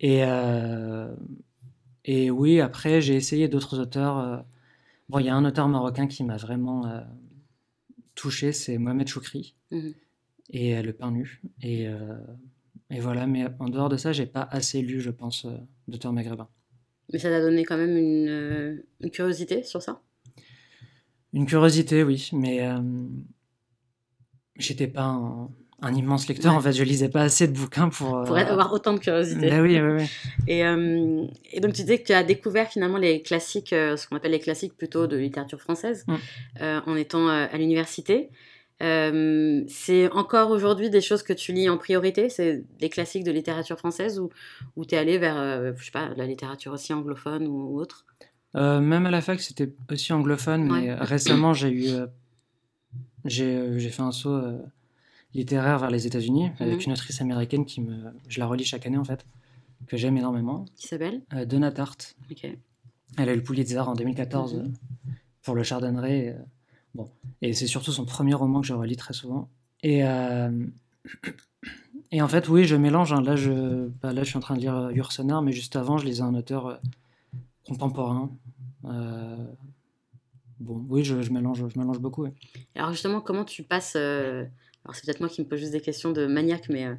[0.00, 1.14] Et, euh,
[2.04, 4.44] et oui, après, j'ai essayé d'autres auteurs.
[5.12, 6.82] Euh, bon, il y a un auteur marocain qui m'a vraiment
[8.14, 9.54] touché, c'est Mohamed Choukri.
[9.70, 9.94] Mhm.
[10.50, 11.40] Et Le Pain Nu.
[11.62, 11.86] Et,
[12.90, 15.46] et, voilà, mais en dehors de ça, j'ai pas assez lu, je pense,
[15.88, 16.48] d'auteurs maghrébins.
[17.12, 20.02] Mais ça t'a donné quand même une, une, curiosité sur ça?
[21.32, 22.60] Une curiosité, oui, mais
[24.56, 25.50] j'étais pas un,
[25.90, 26.54] immense lecteur.
[26.54, 28.18] En fait, je lisais pas assez de bouquins pour.
[28.18, 29.50] Euh, pour avoir autant de curiosité.
[29.60, 30.04] Oui, oui, oui.
[30.48, 34.06] Et, euh, et, donc, tu disais que tu as découvert finalement les classiques, euh, ce
[34.06, 36.64] qu'on appelle les classiques plutôt de littérature française, mm.
[36.86, 38.30] en étant à l'université.
[38.80, 42.28] c'est encore aujourd'hui des choses que tu lis en priorité?
[42.28, 44.30] C'est des classiques de littérature française ou,
[44.76, 48.04] ou tu es allé vers, je sais pas, la littérature aussi anglophone ou, autre?
[48.54, 51.88] Même à la fac, c'était aussi anglophone, mais récemment, j'ai eu
[53.24, 54.40] j'ai fait un saut
[55.34, 56.86] littéraire vers les États-Unis avec mhm.
[56.86, 58.12] une autrice américaine qui me.
[58.28, 59.26] Je la relis chaque année en fait,
[59.86, 60.64] que j'aime énormément.
[60.76, 61.22] Qui s'appelle?
[61.34, 62.16] Euh, Donna Tartt.
[63.18, 64.72] Elle a eu le Pulitzer en 2014 mhm.
[65.42, 66.36] pour le Chardonneret.
[66.94, 67.10] bon.
[67.40, 69.48] Et c'est surtout son premier roman que je relis très souvent.
[69.82, 70.00] Et,
[72.12, 73.12] et en fait, oui, je mélange.
[73.12, 73.22] Hein.
[73.22, 76.06] Là, je, bah, là, je suis en train de lire Yursenar, mais juste avant, je
[76.06, 76.80] lisais un auteur
[77.64, 78.30] contemporain
[80.62, 82.26] bon, oui, je, mélange, je mélange beaucoup.
[82.74, 84.44] Alors justement, comment tu passes euh,
[84.84, 86.94] Alors c'est peut-être moi qui me pose juste des questions de maniaque, mais euh,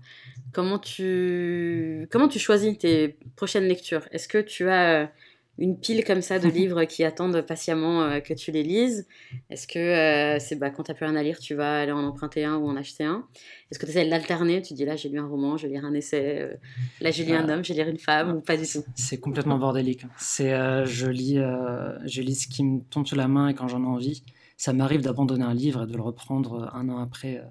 [0.53, 4.07] comment tu comment tu choisis tes prochaines lectures?
[4.11, 5.11] Est-ce que tu as
[5.57, 9.07] une pile comme ça de livres qui attendent patiemment euh, que tu les lises?
[9.49, 11.91] Est-ce que euh, c'est bah, quand tu n'as plus rien à lire, tu vas aller
[11.91, 13.27] en emprunter un ou en acheter un?
[13.71, 14.61] Est-ce que tu essaies d'alterner?
[14.61, 16.53] Tu dis là, j'ai lu un roman, je vais lire un essai, euh,
[17.01, 18.83] là, j'ai lu un homme, je vais lire une femme, ou pas du tout?
[18.95, 20.05] C'est complètement bordélique.
[20.17, 20.51] C'est,
[20.85, 23.87] je, lis, je lis ce qui me tombe sur la main et quand j'en ai
[23.87, 24.23] envie.
[24.57, 27.41] Ça m'arrive d'abandonner un livre et de le reprendre un an après.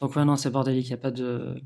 [0.00, 1.60] Donc, ouais, non, c'est bordélique, il n'y a pas de.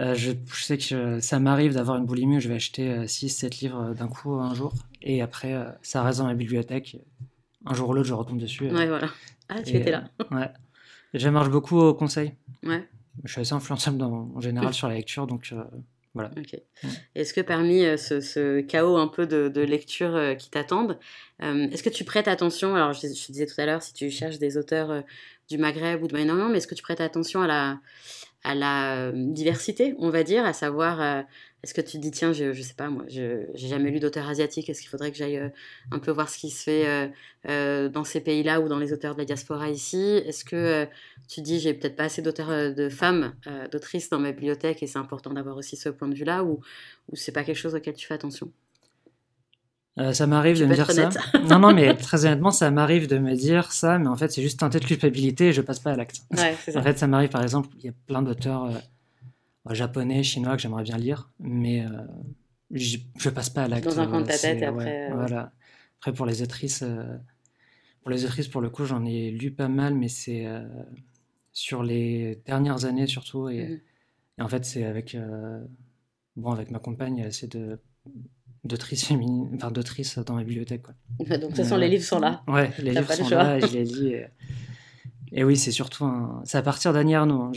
[0.00, 3.48] Euh, je, sais que ça m'arrive d'avoir une boulimie où je vais acheter 6-7 euh,
[3.60, 6.96] livres d'un coup un jour, et après, euh, ça reste dans ma bibliothèque.
[7.66, 8.70] Un jour ou l'autre, je retombe dessus.
[8.70, 9.08] Ouais, voilà.
[9.48, 10.04] Ah, tu étais là.
[10.30, 10.50] ouais.
[11.14, 12.32] Je marche beaucoup au conseil.
[12.62, 12.88] Ouais.
[13.24, 15.54] Je suis assez influençable en général sur la lecture, donc
[16.14, 16.30] voilà.
[16.30, 16.88] Mm.
[17.14, 20.98] Est-ce que parmi ce, chaos un peu de, lecture qui t'attendent,
[21.40, 22.74] est-ce que tu prêtes attention?
[22.74, 25.04] Alors, je, je, disais tout à l'heure, si tu cherches des auteurs
[25.48, 27.78] du Maghreb ou de Moyen-Orient, mais est-ce que tu prêtes attention à la
[28.44, 31.22] à euh, diversité, on va dire, à savoir, euh,
[31.62, 34.00] est-ce que tu te dis, tiens, je, je sais pas, moi, je j'ai jamais lu
[34.00, 35.48] d'auteur asiatique, est-ce qu'il faudrait que j'aille euh,
[35.92, 37.12] un peu voir ce qui se fait
[37.44, 40.00] dans ces pays-là ou dans les auteurs de la diaspora ici?
[40.26, 40.88] Est-ce que
[41.28, 43.34] tu dis, j'ai peut-être pas assez d'auteurs de femmes,
[43.70, 46.60] d'autrices dans ma bibliothèque et c'est important d'avoir aussi ce point de vue-là ou,
[47.10, 48.52] ou c'est pas quelque chose auquel tu fais attention?
[49.98, 51.10] Euh, ça m'arrive de me dire ça.
[51.44, 54.40] non, non, mais très honnêtement, ça m'arrive de me dire ça, mais en fait, c'est
[54.42, 56.22] juste un tête de culpabilité et je passe pas à l'acte.
[56.30, 60.56] Ouais, en fait, ça m'arrive, par exemple, il y a plein d'auteurs euh, japonais, chinois
[60.56, 61.88] que j'aimerais bien lire, mais euh,
[62.70, 63.84] je, passe pas à l'acte.
[63.84, 65.10] Dans un coin de ta tête, et après.
[65.12, 65.52] Voilà.
[66.00, 66.84] Après, pour les autrices,
[68.00, 70.46] pour les autrices, pour le coup, j'en ai lu pas mal, mais c'est
[71.52, 73.80] sur les dernières années surtout, et, mhm.
[74.38, 75.16] et en fait, c'est avec,
[76.34, 77.78] bon, avec ma compagne, c'est de
[78.64, 80.82] d'autrices féminines, enfin d'autrices dans ma bibliothèque.
[80.82, 80.94] Quoi.
[81.18, 82.42] Donc de toute façon, les livres sont là.
[82.46, 84.14] Ouais, les livres sont là, et je les lis.
[85.32, 86.42] Et, oui, c'est surtout un...
[86.44, 87.42] C'est à partir d'Annie Arnaud.
[87.42, 87.52] Hein.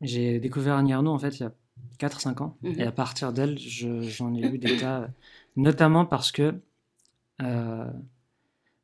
[0.00, 1.52] J'ai découvert Annie Arnaud, en fait, il y a
[1.98, 2.56] 4-5 ans.
[2.62, 2.80] Mhm.
[2.80, 5.08] Et à partir d'elle, j'en ai eu des tas,
[5.56, 6.54] notamment parce que...
[7.42, 7.90] Euh,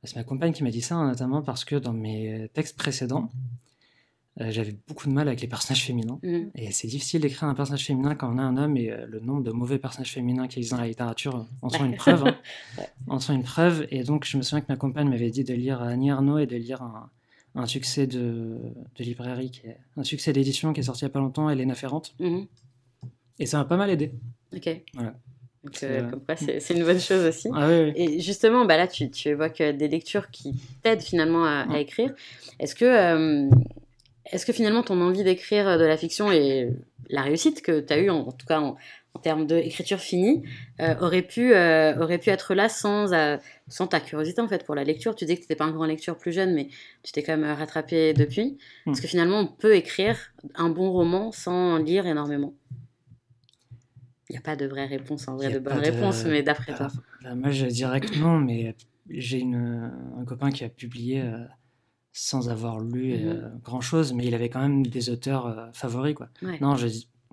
[0.03, 3.31] c'est ma compagne qui m'a dit ça, hein, notamment parce que dans mes textes précédents,
[4.40, 6.21] euh, j'avais beaucoup de mal avec les personnages féminins.
[6.23, 6.51] Mm.
[6.55, 9.21] Et c'est difficile d'écrire un personnage féminin quand on a un homme, et euh, le
[9.21, 12.27] nombre de mauvais personnages féminins qui existent dans la littérature en sont une preuve.
[12.27, 12.37] Hein.
[13.09, 13.87] En sont une preuve.
[13.90, 16.47] Et donc, je me souviens que ma compagne m'avait dit de lire Annie Arnaud et
[16.47, 17.11] de lire un,
[17.57, 18.59] un succès de,
[18.97, 21.51] de, librairie, qui est, un succès d'édition qui est sorti il n'y a pas longtemps,
[21.51, 22.14] Elena Ferrante.
[22.21, 22.47] Mm-hmm.
[23.40, 24.12] Et ça m'a pas mal aidé.
[24.55, 24.69] Ok.
[24.95, 25.14] Voilà.
[25.83, 27.49] Euh, c'est une bonne chose aussi.
[27.55, 32.14] Ah et justement, bah là, tu, tu, évoques des lectures qui t'aident finalement à, écrire.
[32.59, 33.51] Est-ce que
[34.33, 36.71] est-ce que finalement ton envie d'écrire euh, de la fiction et
[37.09, 38.77] la réussite que tu as eue, en, tout cas en,
[39.23, 40.45] termes d'écriture finie,
[40.81, 43.11] euh, aurait, pu, euh, aurait pu être là sans,
[43.69, 45.16] sans ta curiosité en fait pour la lecture?
[45.16, 46.69] Tu dis que tu n'étais pas un grand lecture plus jeune, mais
[47.03, 48.59] tu t'es quand même rattrapé depuis.
[48.85, 49.03] Parce hmm.
[49.03, 50.16] que finalement, on peut écrire
[50.55, 52.55] un bon roman sans lire énormément?
[54.29, 56.87] Il n'y a pas de vraie réponse, en vrai, de bonne réponse, mais d'après toi.
[57.25, 58.77] Bah, moi, je dirais que non, mais
[59.09, 61.25] j'ai un copain qui a publié
[62.12, 66.29] sans avoir lu mmh grand chose, mais il avait quand même des auteurs favoris, quoi.
[66.61, 66.88] Non, je,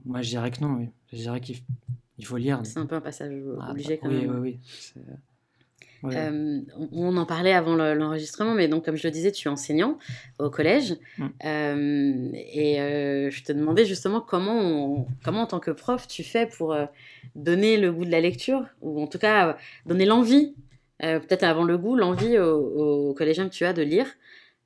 [0.05, 0.89] moi, je dirais que non, oui.
[1.11, 2.61] Je dirais qu'il faut lire.
[2.63, 4.39] C'est un peu un passage ah, obligé, bah, quand même.
[4.39, 4.59] Oui,
[4.95, 5.13] oui, oui.
[6.05, 6.61] Euh,
[6.91, 9.97] on en parlait avant l'enregistrement, mais donc comme je le disais, tu es enseignant
[10.39, 10.95] au collège.
[11.17, 11.25] Mm.
[11.45, 16.45] Euh, et euh, je te demandais justement comment, comment en tant que prof tu fais
[16.45, 16.75] pour
[17.35, 20.53] donner le goût de la lecture, ou en tout cas donner l'envie,
[20.99, 24.07] peut-être avant le goût, l'envie aux, collégiens que tu as de lire,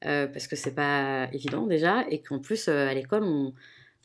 [0.02, 3.24] parce que c'est pas évident déjà, et qu'en plus à l'école,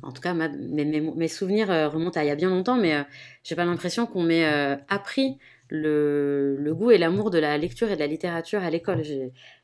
[0.03, 3.05] en tout cas, mes, souvenirs remontent à il y a bien longtemps, mais
[3.43, 4.45] j'ai pas l'impression qu'on m'ait
[4.89, 9.03] appris le, goût et l'amour de la lecture et de la littérature à l'école.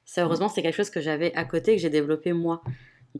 [0.04, 2.62] Ça, heureusement, c'est quelque chose que j'avais à côté, que j'ai développé moi.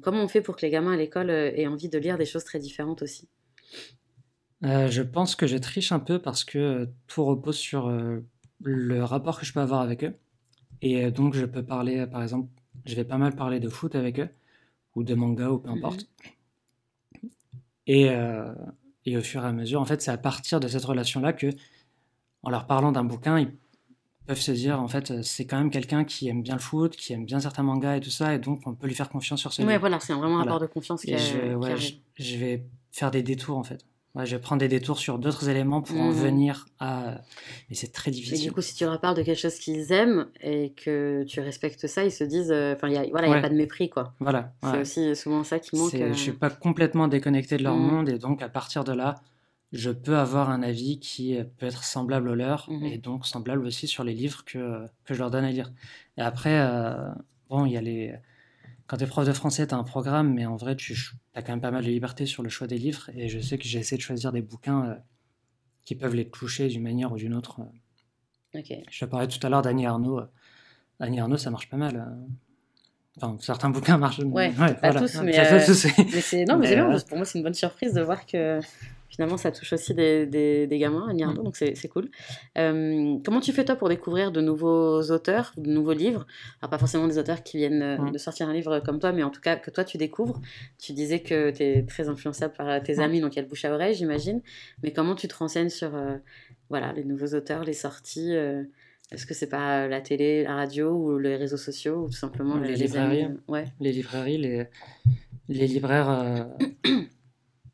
[0.00, 2.24] comment on fait pour que les gamins à l'école euh, aient envie de lire des
[2.24, 3.28] choses très différentes aussi?
[4.64, 7.92] Euh, Je pense que je triche un peu parce que euh, tout repose sur
[8.64, 10.14] le rapport que je peux avoir avec eux.
[10.80, 12.48] Et donc, je peux parler, par exemple,
[12.84, 14.28] je vais pas mal parler de foot avec eux,
[14.94, 15.78] ou de manga, ou peu mhm.
[15.78, 16.06] importe.
[17.86, 18.08] Et,
[19.04, 21.50] et, au fur et à mesure, en fait, c'est à partir de cette relation-là que
[22.42, 23.52] en leur parlant d'un bouquin, ils
[24.26, 27.12] peuvent se dire en fait c'est quand même quelqu'un qui aime bien le foot, qui
[27.12, 29.52] aime bien certains mangas et tout ça, et donc on peut lui faire confiance sur
[29.52, 31.02] ce Ouais, voilà, c'est vraiment un rapport de confiance.
[31.02, 33.84] Qui je, vais faire des détours en fait.
[34.14, 36.14] Je vais prendre des détours sur d'autres éléments pour en mhm.
[36.14, 37.22] venir à.
[37.68, 38.40] Mais c'est très difficile.
[38.40, 41.40] Et du coup, si tu leur parles de quelque chose qu'ils aiment et que tu
[41.40, 42.52] respectes ça, ils se disent.
[42.52, 44.14] Euh, enfin, il n'y voilà, a pas de mépris, quoi.
[44.20, 44.52] Voilà.
[44.62, 45.96] C'est aussi souvent ça qui manque.
[45.96, 47.90] Je ne suis pas complètement déconnecté de leur mhm.
[47.90, 49.16] monde et donc à partir de là,
[49.72, 53.66] je peux avoir un avis qui peut être semblable au leur mmh et donc semblable
[53.66, 55.72] aussi sur les livres que, que je leur donne à lire.
[56.18, 57.08] Et après, euh,
[57.48, 58.14] bon, il y a les.
[58.86, 61.42] Quand tu es prof de français, tu as un programme, mais en vrai, tu as
[61.42, 63.10] quand même pas mal de liberté sur le choix des livres.
[63.14, 64.94] Et je sais que j'ai essayé de choisir des bouquins euh,
[65.84, 67.60] qui peuvent les toucher d'une manière ou d'une autre.
[68.54, 70.20] Je te parlais tout à l'heure d'Annie Arnaud.
[71.00, 72.16] Annie Arnaud, ça marche pas mal.
[73.16, 74.20] Enfin, certains bouquins marchent.
[74.20, 75.60] Ouais, pas tous, mais, euh,
[75.98, 76.98] mais c'est non, mais, mais bien.
[77.08, 78.60] Pour moi, c'est une bonne surprise de voir que
[79.12, 81.34] finalement, ça touche aussi des, des, gamins à mm.
[81.34, 82.08] donc c'est cool.
[82.56, 86.26] Euh, comment tu fais toi pour découvrir de nouveaux auteurs, de nouveaux livres?
[86.60, 88.12] Alors pas forcément des auteurs qui viennent euh, mm.
[88.12, 90.40] de sortir un livre comme toi, mais en tout cas que toi tu découvres.
[90.78, 93.42] Tu disais que tu es très influençable par euh, tes amis, donc il y a
[93.42, 94.40] le bouche à oreille, j'imagine.
[94.82, 95.92] Mais comment tu te renseignes sur
[96.70, 98.34] voilà, les nouveaux auteurs, les sorties
[99.10, 102.56] est-ce que c'est pas la télé, la radio ou les réseaux sociaux ou tout simplement
[102.56, 103.66] les, librairies ouais.
[103.78, 104.64] Les librairies, les,
[105.50, 106.48] les libraires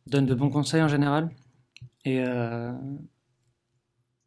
[0.08, 1.30] donne de bons conseils en général.
[2.04, 2.72] Et, euh,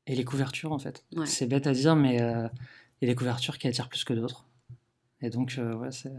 [0.08, 1.06] et les couvertures, en fait.
[1.26, 2.48] C'est bête à dire, mais euh,
[3.02, 4.46] il y a des couvertures qui attirent plus que d'autres.
[5.24, 6.12] Et donc, euh, ouais, c'est.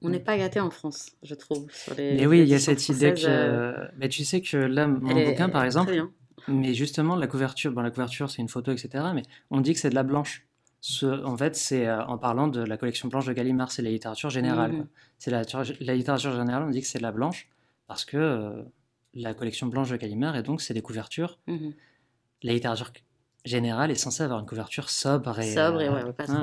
[0.00, 1.66] On n'est pas gâté en France, je trouve.
[1.70, 3.74] Sur les, mais oui, il y a cette idée que.
[3.98, 6.08] Mais tu sais que là, mon bouquin, par exemple.
[6.48, 9.04] Mais justement, la couverture, bon, la couverture, c'est une photo, etc.
[9.14, 10.46] Mais on dit que c'est de la blanche.
[10.80, 14.30] Ce, en fait, c'est en parlant de la collection blanche de Gallimard, c'est la littérature
[14.30, 14.72] générale.
[14.72, 14.86] Mmh.
[15.18, 15.42] C'est la,
[15.80, 17.48] la, littérature générale, on dit que c'est de la blanche
[17.86, 18.62] parce que euh,
[19.14, 21.38] la collection blanche de Gallimard, et donc c'est des couvertures.
[21.46, 21.72] Mhm.
[22.42, 22.92] La littérature
[23.44, 25.54] générale est censée avoir une couverture sobre et.
[25.54, 26.36] Sobre et ouais, pas trop.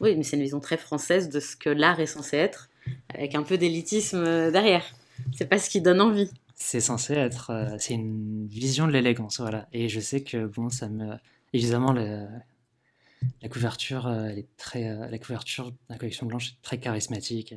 [0.00, 2.68] Oui, mais c'est une vision très française de ce que l'art est censé être,
[3.14, 4.84] avec un peu d'élitisme euh, derrière.
[5.32, 6.30] C'est pas ce qui donne envie.
[6.54, 7.50] C'est censé être.
[7.50, 9.68] Euh, c'est une vision de l'élégance, voilà.
[9.72, 11.16] Et je sais que, bon, ça me.
[11.52, 15.08] Évidemment, la couverture, elle est très.
[15.08, 17.54] la couverture de la collection blanche est très charismatique.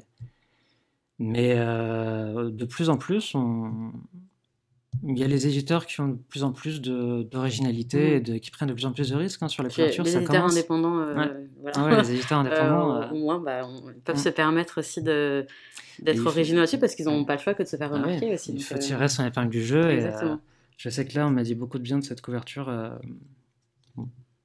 [1.19, 3.35] Mais euh, de plus en plus,
[5.03, 8.35] il y a les éditeurs qui ont de plus en plus d'originalité mmh.
[8.35, 10.05] et qui prennent de plus en plus de risques hein, sur la couverture.
[10.05, 12.01] Les éditeurs indépendants, euh, voilà.
[12.01, 13.01] les éditeurs indépendants.
[13.01, 13.67] Euh, au moins, bah,
[14.05, 17.67] peuvent se permettre aussi d'être originaux là-dessus parce qu'ils n'ont pas le choix que de
[17.67, 18.53] se faire ah remarquer aussi.
[18.53, 19.91] Il faut tirer son épingle du jeu.
[19.91, 20.09] Et,
[20.77, 22.73] je sais que là, on m'a dit beaucoup de bien de cette couverture.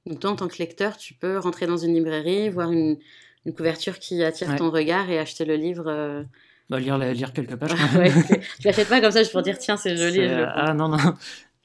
[0.06, 2.98] Donc toi, en tant que lecteur, tu peux rentrer dans une librairie, voir une,
[3.46, 6.26] une couverture qui attire ton regard et acheter le livre
[6.70, 7.72] bah, lire, lire quelques pages.
[7.96, 8.10] Ouais,
[8.60, 10.20] je l'achète pas comme ça, juste pour dire tiens, c'est joli.
[10.24, 10.98] ah non, non.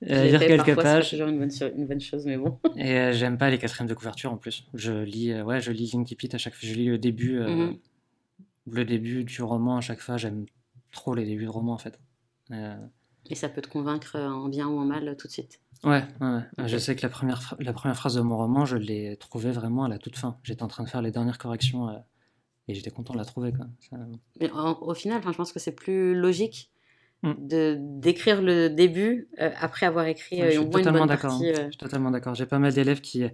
[0.07, 1.09] Euh, lire quelques pages.
[1.09, 2.57] C'est toujours une bonne, une bonne, chose, mais bon.
[2.77, 4.65] Et euh, j'aime pas les quatrièmes de couverture en plus.
[4.73, 6.67] Je lis, euh, ouais, je lis Linkipit à chaque fois.
[6.67, 7.77] Je lis le début, mhm.
[8.71, 10.17] le début du roman à chaque fois.
[10.17, 10.45] J'aime
[10.91, 11.99] trop les débuts de roman en fait.
[13.29, 15.59] Et ça peut te convaincre en bien ou en mal tout de suite.
[15.83, 19.17] Ouais, ouais, Je sais que la première, la première phrase de mon roman, je l'ai
[19.17, 20.37] trouvée vraiment à la toute fin.
[20.43, 22.03] J'étais en train de faire les dernières corrections
[22.69, 23.51] et j'étais content de la trouver.
[23.51, 23.65] Quoi.
[24.39, 26.69] Mais au final, je pense que c'est plus logique
[27.23, 27.33] mm.
[27.39, 31.41] de d'écrire le début euh, après avoir écrit euh, je suis totalement d'accord.
[31.41, 31.53] Euh.
[31.55, 32.35] Je suis totalement d'accord.
[32.35, 33.25] J'ai pas mal d'élèves qui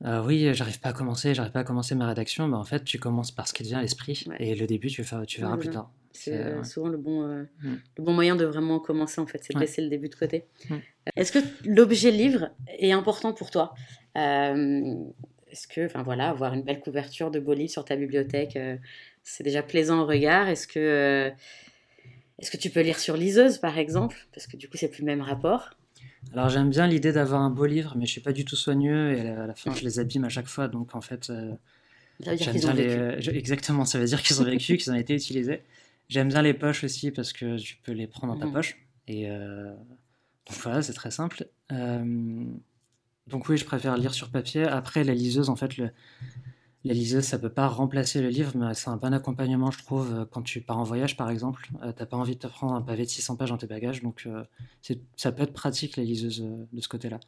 [0.00, 2.98] oui, j'arrive pas à commencer, j'arrive pas à commencer ma rédaction, mais en fait, tu
[2.98, 5.70] commences par ce qui te vient à l'esprit et le début, tu, tu verras plus
[5.70, 5.90] tard.
[6.12, 7.78] C'est souvent le bon, mm.
[7.96, 10.44] le bon moyen de vraiment commencer, en fait, c'est de laisser le début de côté.
[10.70, 10.74] Mm.
[11.16, 13.74] Est-ce que l'objet livre est important pour toi?
[15.52, 18.58] Est-ce que, enfin voilà, avoir une belle couverture de beaux livres sur ta bibliothèque,
[19.22, 21.30] c'est déjà plaisant au regard Est-ce que,
[22.38, 24.16] est-ce que tu peux lire sur liseuse, par exemple?
[24.34, 25.76] Parce que du coup, c'est plus le même rapport.
[26.32, 29.16] Alors j'aime bien l'idée d'avoir un beau livre, mais je suis pas du tout soigneux
[29.16, 31.30] et à la fin je les abîme à chaque fois, donc en fait.
[31.30, 31.52] Euh,
[32.22, 33.30] ça veut dire qu'ils ont vécu.
[33.30, 35.62] Exactement, ça veut dire qu'ils ont vécu, qu'ils ont été utilisés.
[36.08, 38.52] J'aime bien les poches aussi parce que tu peux les prendre dans ta mhm.
[38.52, 38.76] poche.
[39.08, 39.72] Et euh,
[40.46, 41.46] donc voilà, c'est très simple.
[41.72, 42.44] Euh,
[43.26, 44.64] donc oui, je préfère lire sur papier.
[44.64, 45.90] Après, la liseuse, en fait, le,
[46.84, 50.12] la liseuse, ça peut pas remplacer le livre, mais c'est un bon accompagnement, je trouve,
[50.12, 51.62] euh, quand tu pars en voyage, par exemple.
[51.64, 53.68] Tu euh, T'as pas envie de te prendre un pavé de 600 pages dans tes
[53.68, 54.44] bagages, donc euh,
[55.16, 56.40] ça peut être pratique, la liseuse,
[56.72, 57.20] de ce côté-là.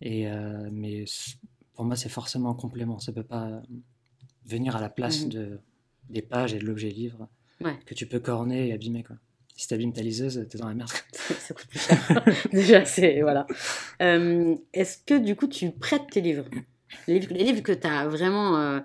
[0.00, 0.28] Et,
[0.72, 1.06] mais
[1.74, 2.98] pour moi, c'est forcément un complément.
[2.98, 3.62] Ça peut pas
[4.44, 5.28] venir à la place mmh.
[5.30, 5.60] de,
[6.10, 7.28] des pages et de l'objet livre
[7.86, 9.02] que tu peux corner et abîmer.
[9.02, 9.16] Quoi.
[9.56, 10.90] Si abîmes ta liseuse, t'es dans la merde.
[11.12, 12.24] ça coûte plus cher.
[12.52, 13.22] Déjà, c'est...
[13.22, 13.46] Voilà.
[14.00, 16.44] Est-ce que, du coup, tu prêtes tes livres?
[17.08, 18.80] Les livres, que tu as vraiment, euh,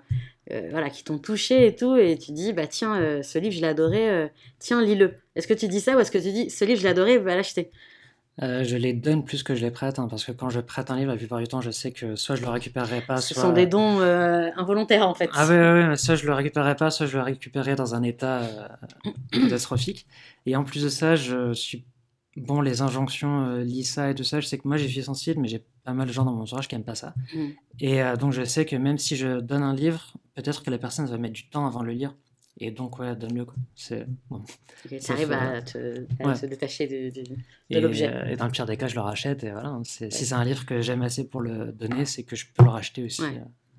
[0.50, 3.54] euh, voilà, qui t'ont touché et tout, et tu dis, bah tiens, euh, ce livre,
[3.54, 5.14] je l'ai adoré, tiens, lis-le.
[5.34, 7.18] Est-ce que tu dis ça ou est-ce que tu dis, ce livre, je l'ai adoré,
[7.18, 7.70] va l'acheter?
[8.40, 10.96] Je les donne plus que je les prête, hein, parce que quand je prête un
[10.96, 13.52] livre, la plupart du temps, je sais que soit je le récupérerai pas, Ce sont
[13.52, 15.30] des dons involontaires, en fait.
[15.34, 18.02] Ah oui, oui, oui, soit je le récupérerai pas, soit je le récupérerai dans un
[18.02, 18.42] état
[19.32, 20.06] catastrophique.
[20.46, 21.84] Et en plus de ça, je suis
[22.36, 25.40] bon, les injonctions, euh, Lisa et tout ça, je sais que moi, j'ai suis sensible,
[25.40, 27.14] mais j'ai pas mal de gens dans mon entourage qui aiment pas ça.
[27.34, 27.46] Mm.
[27.80, 30.78] Et euh, donc, je sais que même si je donne un livre, peut-être que la
[30.78, 32.14] personne va mettre du temps avant de le lire.
[32.58, 33.46] Et donc, ouais, donne-le.
[33.74, 34.42] C'est bon.
[34.88, 38.08] tu arrives à, te, détacher de, l'objet.
[38.08, 39.42] Euh, et dans le pire des cas, je le rachète.
[39.44, 39.80] Et voilà.
[39.84, 42.70] Si c'est un livre que j'aime assez pour le donner, c'est que je peux le
[42.70, 43.22] racheter aussi.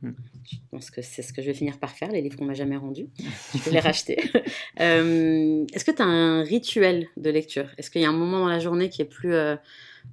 [0.04, 0.12] Hmm.
[0.52, 2.54] Je pense que c'est ce que je vais finir par faire, les livres qu'on m'a
[2.54, 3.08] jamais rendus.
[3.54, 4.18] Je vais les racheter.
[4.80, 7.70] Euh, est-ce que tu as un rituel de lecture?
[7.78, 9.56] Est-ce qu'il y a un moment dans la journée qui est plus euh,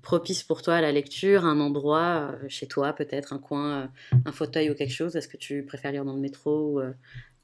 [0.02, 4.32] propice pour toi à la lecture Un endroit, euh, chez toi peut-être, un coin, un
[4.32, 5.16] fauteuil ou quelque chose?
[5.16, 6.82] Est-ce que tu préfères lire dans le métro ou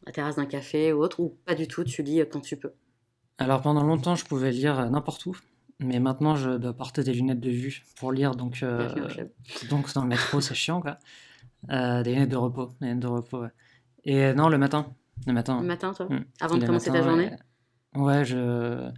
[0.07, 2.73] la terrasse d'un café ou autre Ou pas du tout, tu lis quand tu peux
[3.39, 5.37] Alors pendant longtemps, je pouvais lire n'importe où.
[5.79, 8.65] Mais maintenant, je dois porter des lunettes de vue pour lire, donc,
[9.69, 10.99] donc dans le métro, c'est chiant, quoi.
[11.71, 12.71] Euh, des lunettes de repos.
[12.81, 13.45] Des lunettes de repos
[14.05, 14.95] Et euh, non, le matin.
[15.27, 15.61] Le matin.
[15.61, 16.25] Le matin, toi hmm.
[16.41, 17.31] Avant de commencer ta journée?
[17.95, 18.25] ouais.
[18.25, 18.91] je.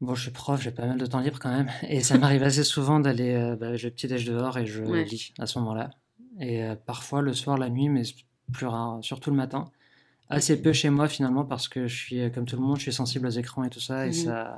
[0.00, 1.70] Bon, je suis prof, j'ai pas mal de temps libre quand même.
[1.88, 3.34] Et ça m'arrive assez souvent d'aller.
[3.34, 5.90] Euh, bah, je petit déj dehors et je lis à ce moment-là.
[6.40, 8.04] Et parfois le soir, la nuit, mais
[8.52, 9.70] plus rare, surtout le matin.
[10.30, 12.92] Assez peu chez moi finalement parce que je suis, comme tout le monde, je suis
[12.92, 14.06] sensible aux écrans et tout ça.
[14.06, 14.14] Et mhm.
[14.14, 14.56] ça...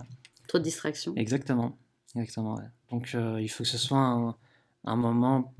[0.48, 1.14] Trop de distractions.
[1.16, 1.78] Exactement.
[2.16, 2.58] Exactement
[2.90, 4.34] Donc il faut que ce soit un,
[4.84, 5.54] un moment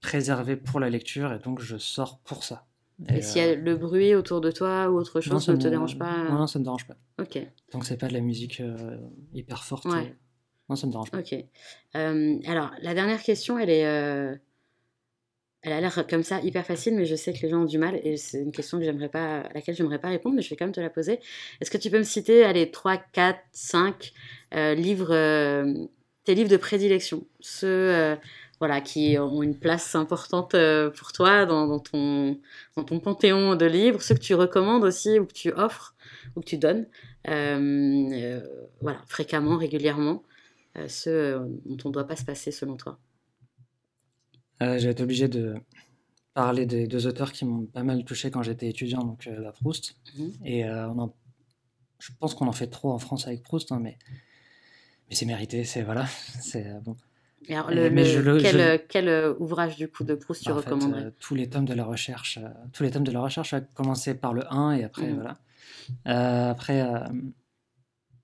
[0.00, 2.66] préservé pour la lecture et donc je sors pour ça.
[3.08, 5.58] Et, s'il y a euh, le bruit autour de toi ou autre chose, ça ne
[5.58, 6.96] te dérange pas euh Non, ça ne me dérange pas.
[7.18, 7.38] Ok.
[7.72, 8.98] Donc c'est pas de la musique euh,
[9.32, 9.86] hyper forte.
[9.86, 10.14] Ouais.
[10.68, 11.18] Non, ça ne me dérange pas.
[11.18, 11.34] Ok.
[11.94, 14.40] alors, la dernière question, elle est...
[15.62, 17.78] Elle a l'air comme ça hyper facile, mais je sais que les gens ont du
[17.78, 20.48] mal et c'est une question que j'aimerais pas, à laquelle j'aimerais pas répondre, mais je
[20.48, 21.20] vais quand même te la poser.
[21.60, 24.12] Est-ce que tu peux me citer, allez, 3, 4, 5
[24.76, 25.14] livres,
[26.24, 28.16] tes livres de prédilection Ceux
[28.60, 32.38] voilà, qui ont une place importante euh, pour toi dans, ton,
[32.76, 35.94] dans ton panthéon de livres, ceux que tu recommandes aussi ou que tu offres
[36.36, 36.86] ou que tu donnes,
[37.28, 38.40] euh, euh,
[38.82, 40.22] voilà, fréquemment, régulièrement,
[40.86, 42.98] ceux dont on ne doit pas se passer selon toi.
[44.60, 45.54] Je vais être obligé de
[46.34, 49.96] parler des deux auteurs qui m'ont pas mal touché quand j'étais étudiant, donc la Proust.
[50.16, 50.32] Mhm.
[50.44, 51.12] Et on
[52.00, 53.98] je pense qu'on en fait trop en France avec Proust, hein, mais,
[55.08, 56.06] mais c'est mérité, c'est voilà,
[56.40, 56.96] c'est bon.
[57.48, 61.64] Alors, le, quel, euh, ouvrage du coup de Proust tu recommanderais euh, Tous les tomes
[61.64, 62.38] de la recherche.
[62.38, 65.14] Euh, tous les tomes de la recherche, à commencer par le 1 et après, mmh.
[65.14, 66.50] voilà.
[66.50, 66.86] après,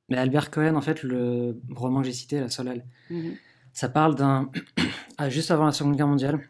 [0.08, 3.30] mais Albert Cohen, en fait, le roman que j'ai cité, La Solal, mmh.
[3.76, 4.50] Ça parle d'un.
[5.18, 6.46] Ah, juste avant la Seconde Guerre mondiale,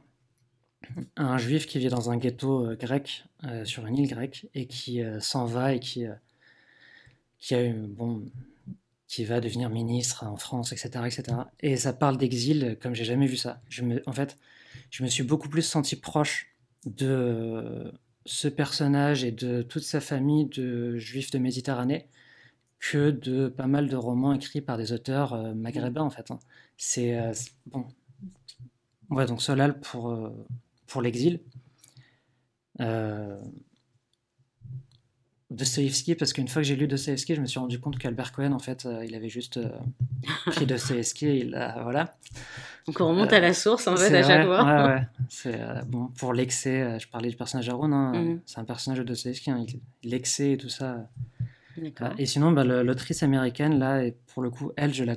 [1.17, 3.25] un juif qui vit dans un ghetto grec,
[3.63, 6.05] sur une île grecque, et qui s'en va et qui,
[7.39, 7.73] qui a.
[7.73, 8.25] Bon,
[9.07, 10.89] qui va devenir ministre en France, etc.
[11.07, 11.23] etc.
[11.61, 13.61] Et ça parle d'exil comme j'ai jamais vu ça.
[13.69, 14.37] Je me, en fait,
[14.91, 16.49] je me suis beaucoup plus senti proche
[16.87, 17.93] de
[18.25, 22.09] ce personnage et de toute sa famille de juifs de Méditerranée
[22.79, 26.31] que de pas mal de romans écrits par des auteurs euh, maghrébins en fait.
[26.31, 26.39] Hein.
[26.77, 27.33] C'est euh,
[27.67, 27.87] bon.
[29.11, 30.47] Ouais, donc Solal pour, euh,
[30.87, 31.41] pour l'exil.
[35.51, 38.53] Dostoevsky parce qu'une fois que j'ai lu Dostoevsky, je me suis rendu compte qu'Albert Cohen,
[38.53, 39.71] en fait, euh, il avait juste euh,
[40.47, 42.17] pris Dostoevsky, il a, voilà.
[42.87, 44.65] Donc on remonte à la source, en fait, à chaque fois.
[44.65, 45.07] Ouais, ouais.
[45.29, 48.41] C'est, euh, bon, pour l'excès, je parlais du personnage Aaron, hein, mm.
[48.45, 49.65] c'est un personnage de Dostoevsky, hein,
[50.03, 51.09] l'excès et tout ça,
[52.19, 55.17] Et sinon, bah, l'autrice américaine, là, et pour le coup, elle, je la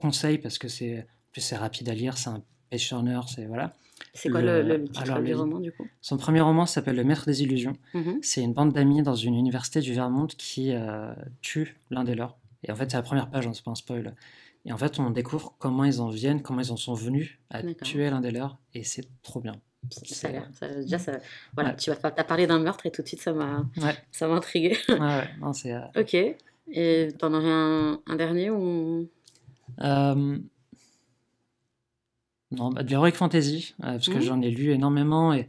[0.00, 3.74] conseille parce que c'est c'est rapide à lire, c'est un page turner, c'est voilà.
[4.14, 5.86] C'est quoi le, titre du roman du coup?
[6.00, 7.74] Son premier roman s'appelle Le Maître des Illusions.
[7.94, 8.18] Mm-hmm.
[8.22, 12.36] C'est une bande d'amis dans une université du Vermont qui euh, tue l'un des leurs.
[12.64, 14.14] Et en fait, c'est la première page, hein, c'est pas un spoil.
[14.64, 17.62] Et en fait, on découvre comment ils en viennent, comment ils en sont venus à
[17.62, 19.54] tuer l'un des leurs, et c'est trop bien.
[19.90, 20.50] Ça a l'air.
[20.78, 21.18] déjà, ça,
[21.54, 23.64] voilà, tu as parlé d'un meurtre et tout de suite, ça m'a,
[24.12, 24.76] ça m'a intrigué.
[24.88, 25.72] ouais, non, c'est.
[25.72, 26.16] Euh, ok.
[26.72, 29.08] Et t'en aurais un, un dernier ou?
[29.80, 30.38] Euh...
[32.52, 34.22] Non, bah, de l'heroic fantasy, euh, parce que mmh.
[34.22, 35.48] j'en ai lu énormément et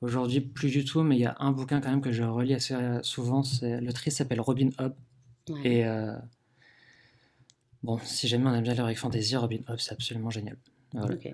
[0.00, 2.54] aujourd'hui plus du tout, mais il y a un bouquin quand même que je relis
[2.54, 3.42] assez souvent.
[3.42, 4.94] C'est l'autrice s'appelle Robin Hobb
[5.64, 6.14] et euh,
[7.82, 10.56] bon, si jamais on aime bien l'heroic fantasy, Robin Hobb c'est absolument génial.
[10.94, 11.30] Ok.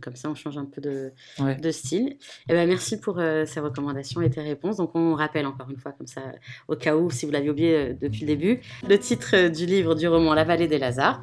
[0.00, 2.08] Comme ça, on change un peu de, de style.
[2.08, 2.16] Et
[2.50, 4.76] eh ben, merci pour euh, ces recommandations et tes réponses.
[4.76, 6.22] Donc, on rappelle encore une fois, comme ça,
[6.68, 10.08] au cas où, si vous l'aviez oublié depuis le début, le titre du livre du
[10.08, 11.22] roman La vallée des Lazars,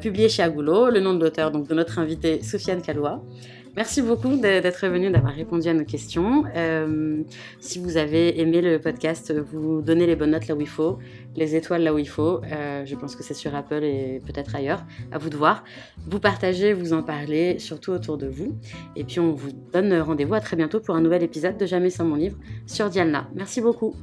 [0.00, 3.22] publié chez Agoulo, le nom de l'auteur, donc de notre invitée Sofiane Calois.
[3.76, 6.44] Merci beaucoup d'être venu, d'avoir répondu à nos questions.
[6.56, 7.22] Euh,
[7.60, 10.98] si vous avez aimé le podcast, vous donnez les bonnes notes là où il faut,
[11.36, 12.40] les étoiles là où il faut.
[12.44, 14.84] Euh, je pense que c'est sur Apple et peut-être ailleurs.
[15.12, 15.64] À vous de voir.
[16.06, 18.56] Vous partagez, vous en parlez, surtout autour de vous.
[18.96, 21.90] Et puis on vous donne rendez-vous à très bientôt pour un nouvel épisode de Jamais
[21.90, 23.28] sans mon livre sur Dialna.
[23.34, 23.94] Merci beaucoup.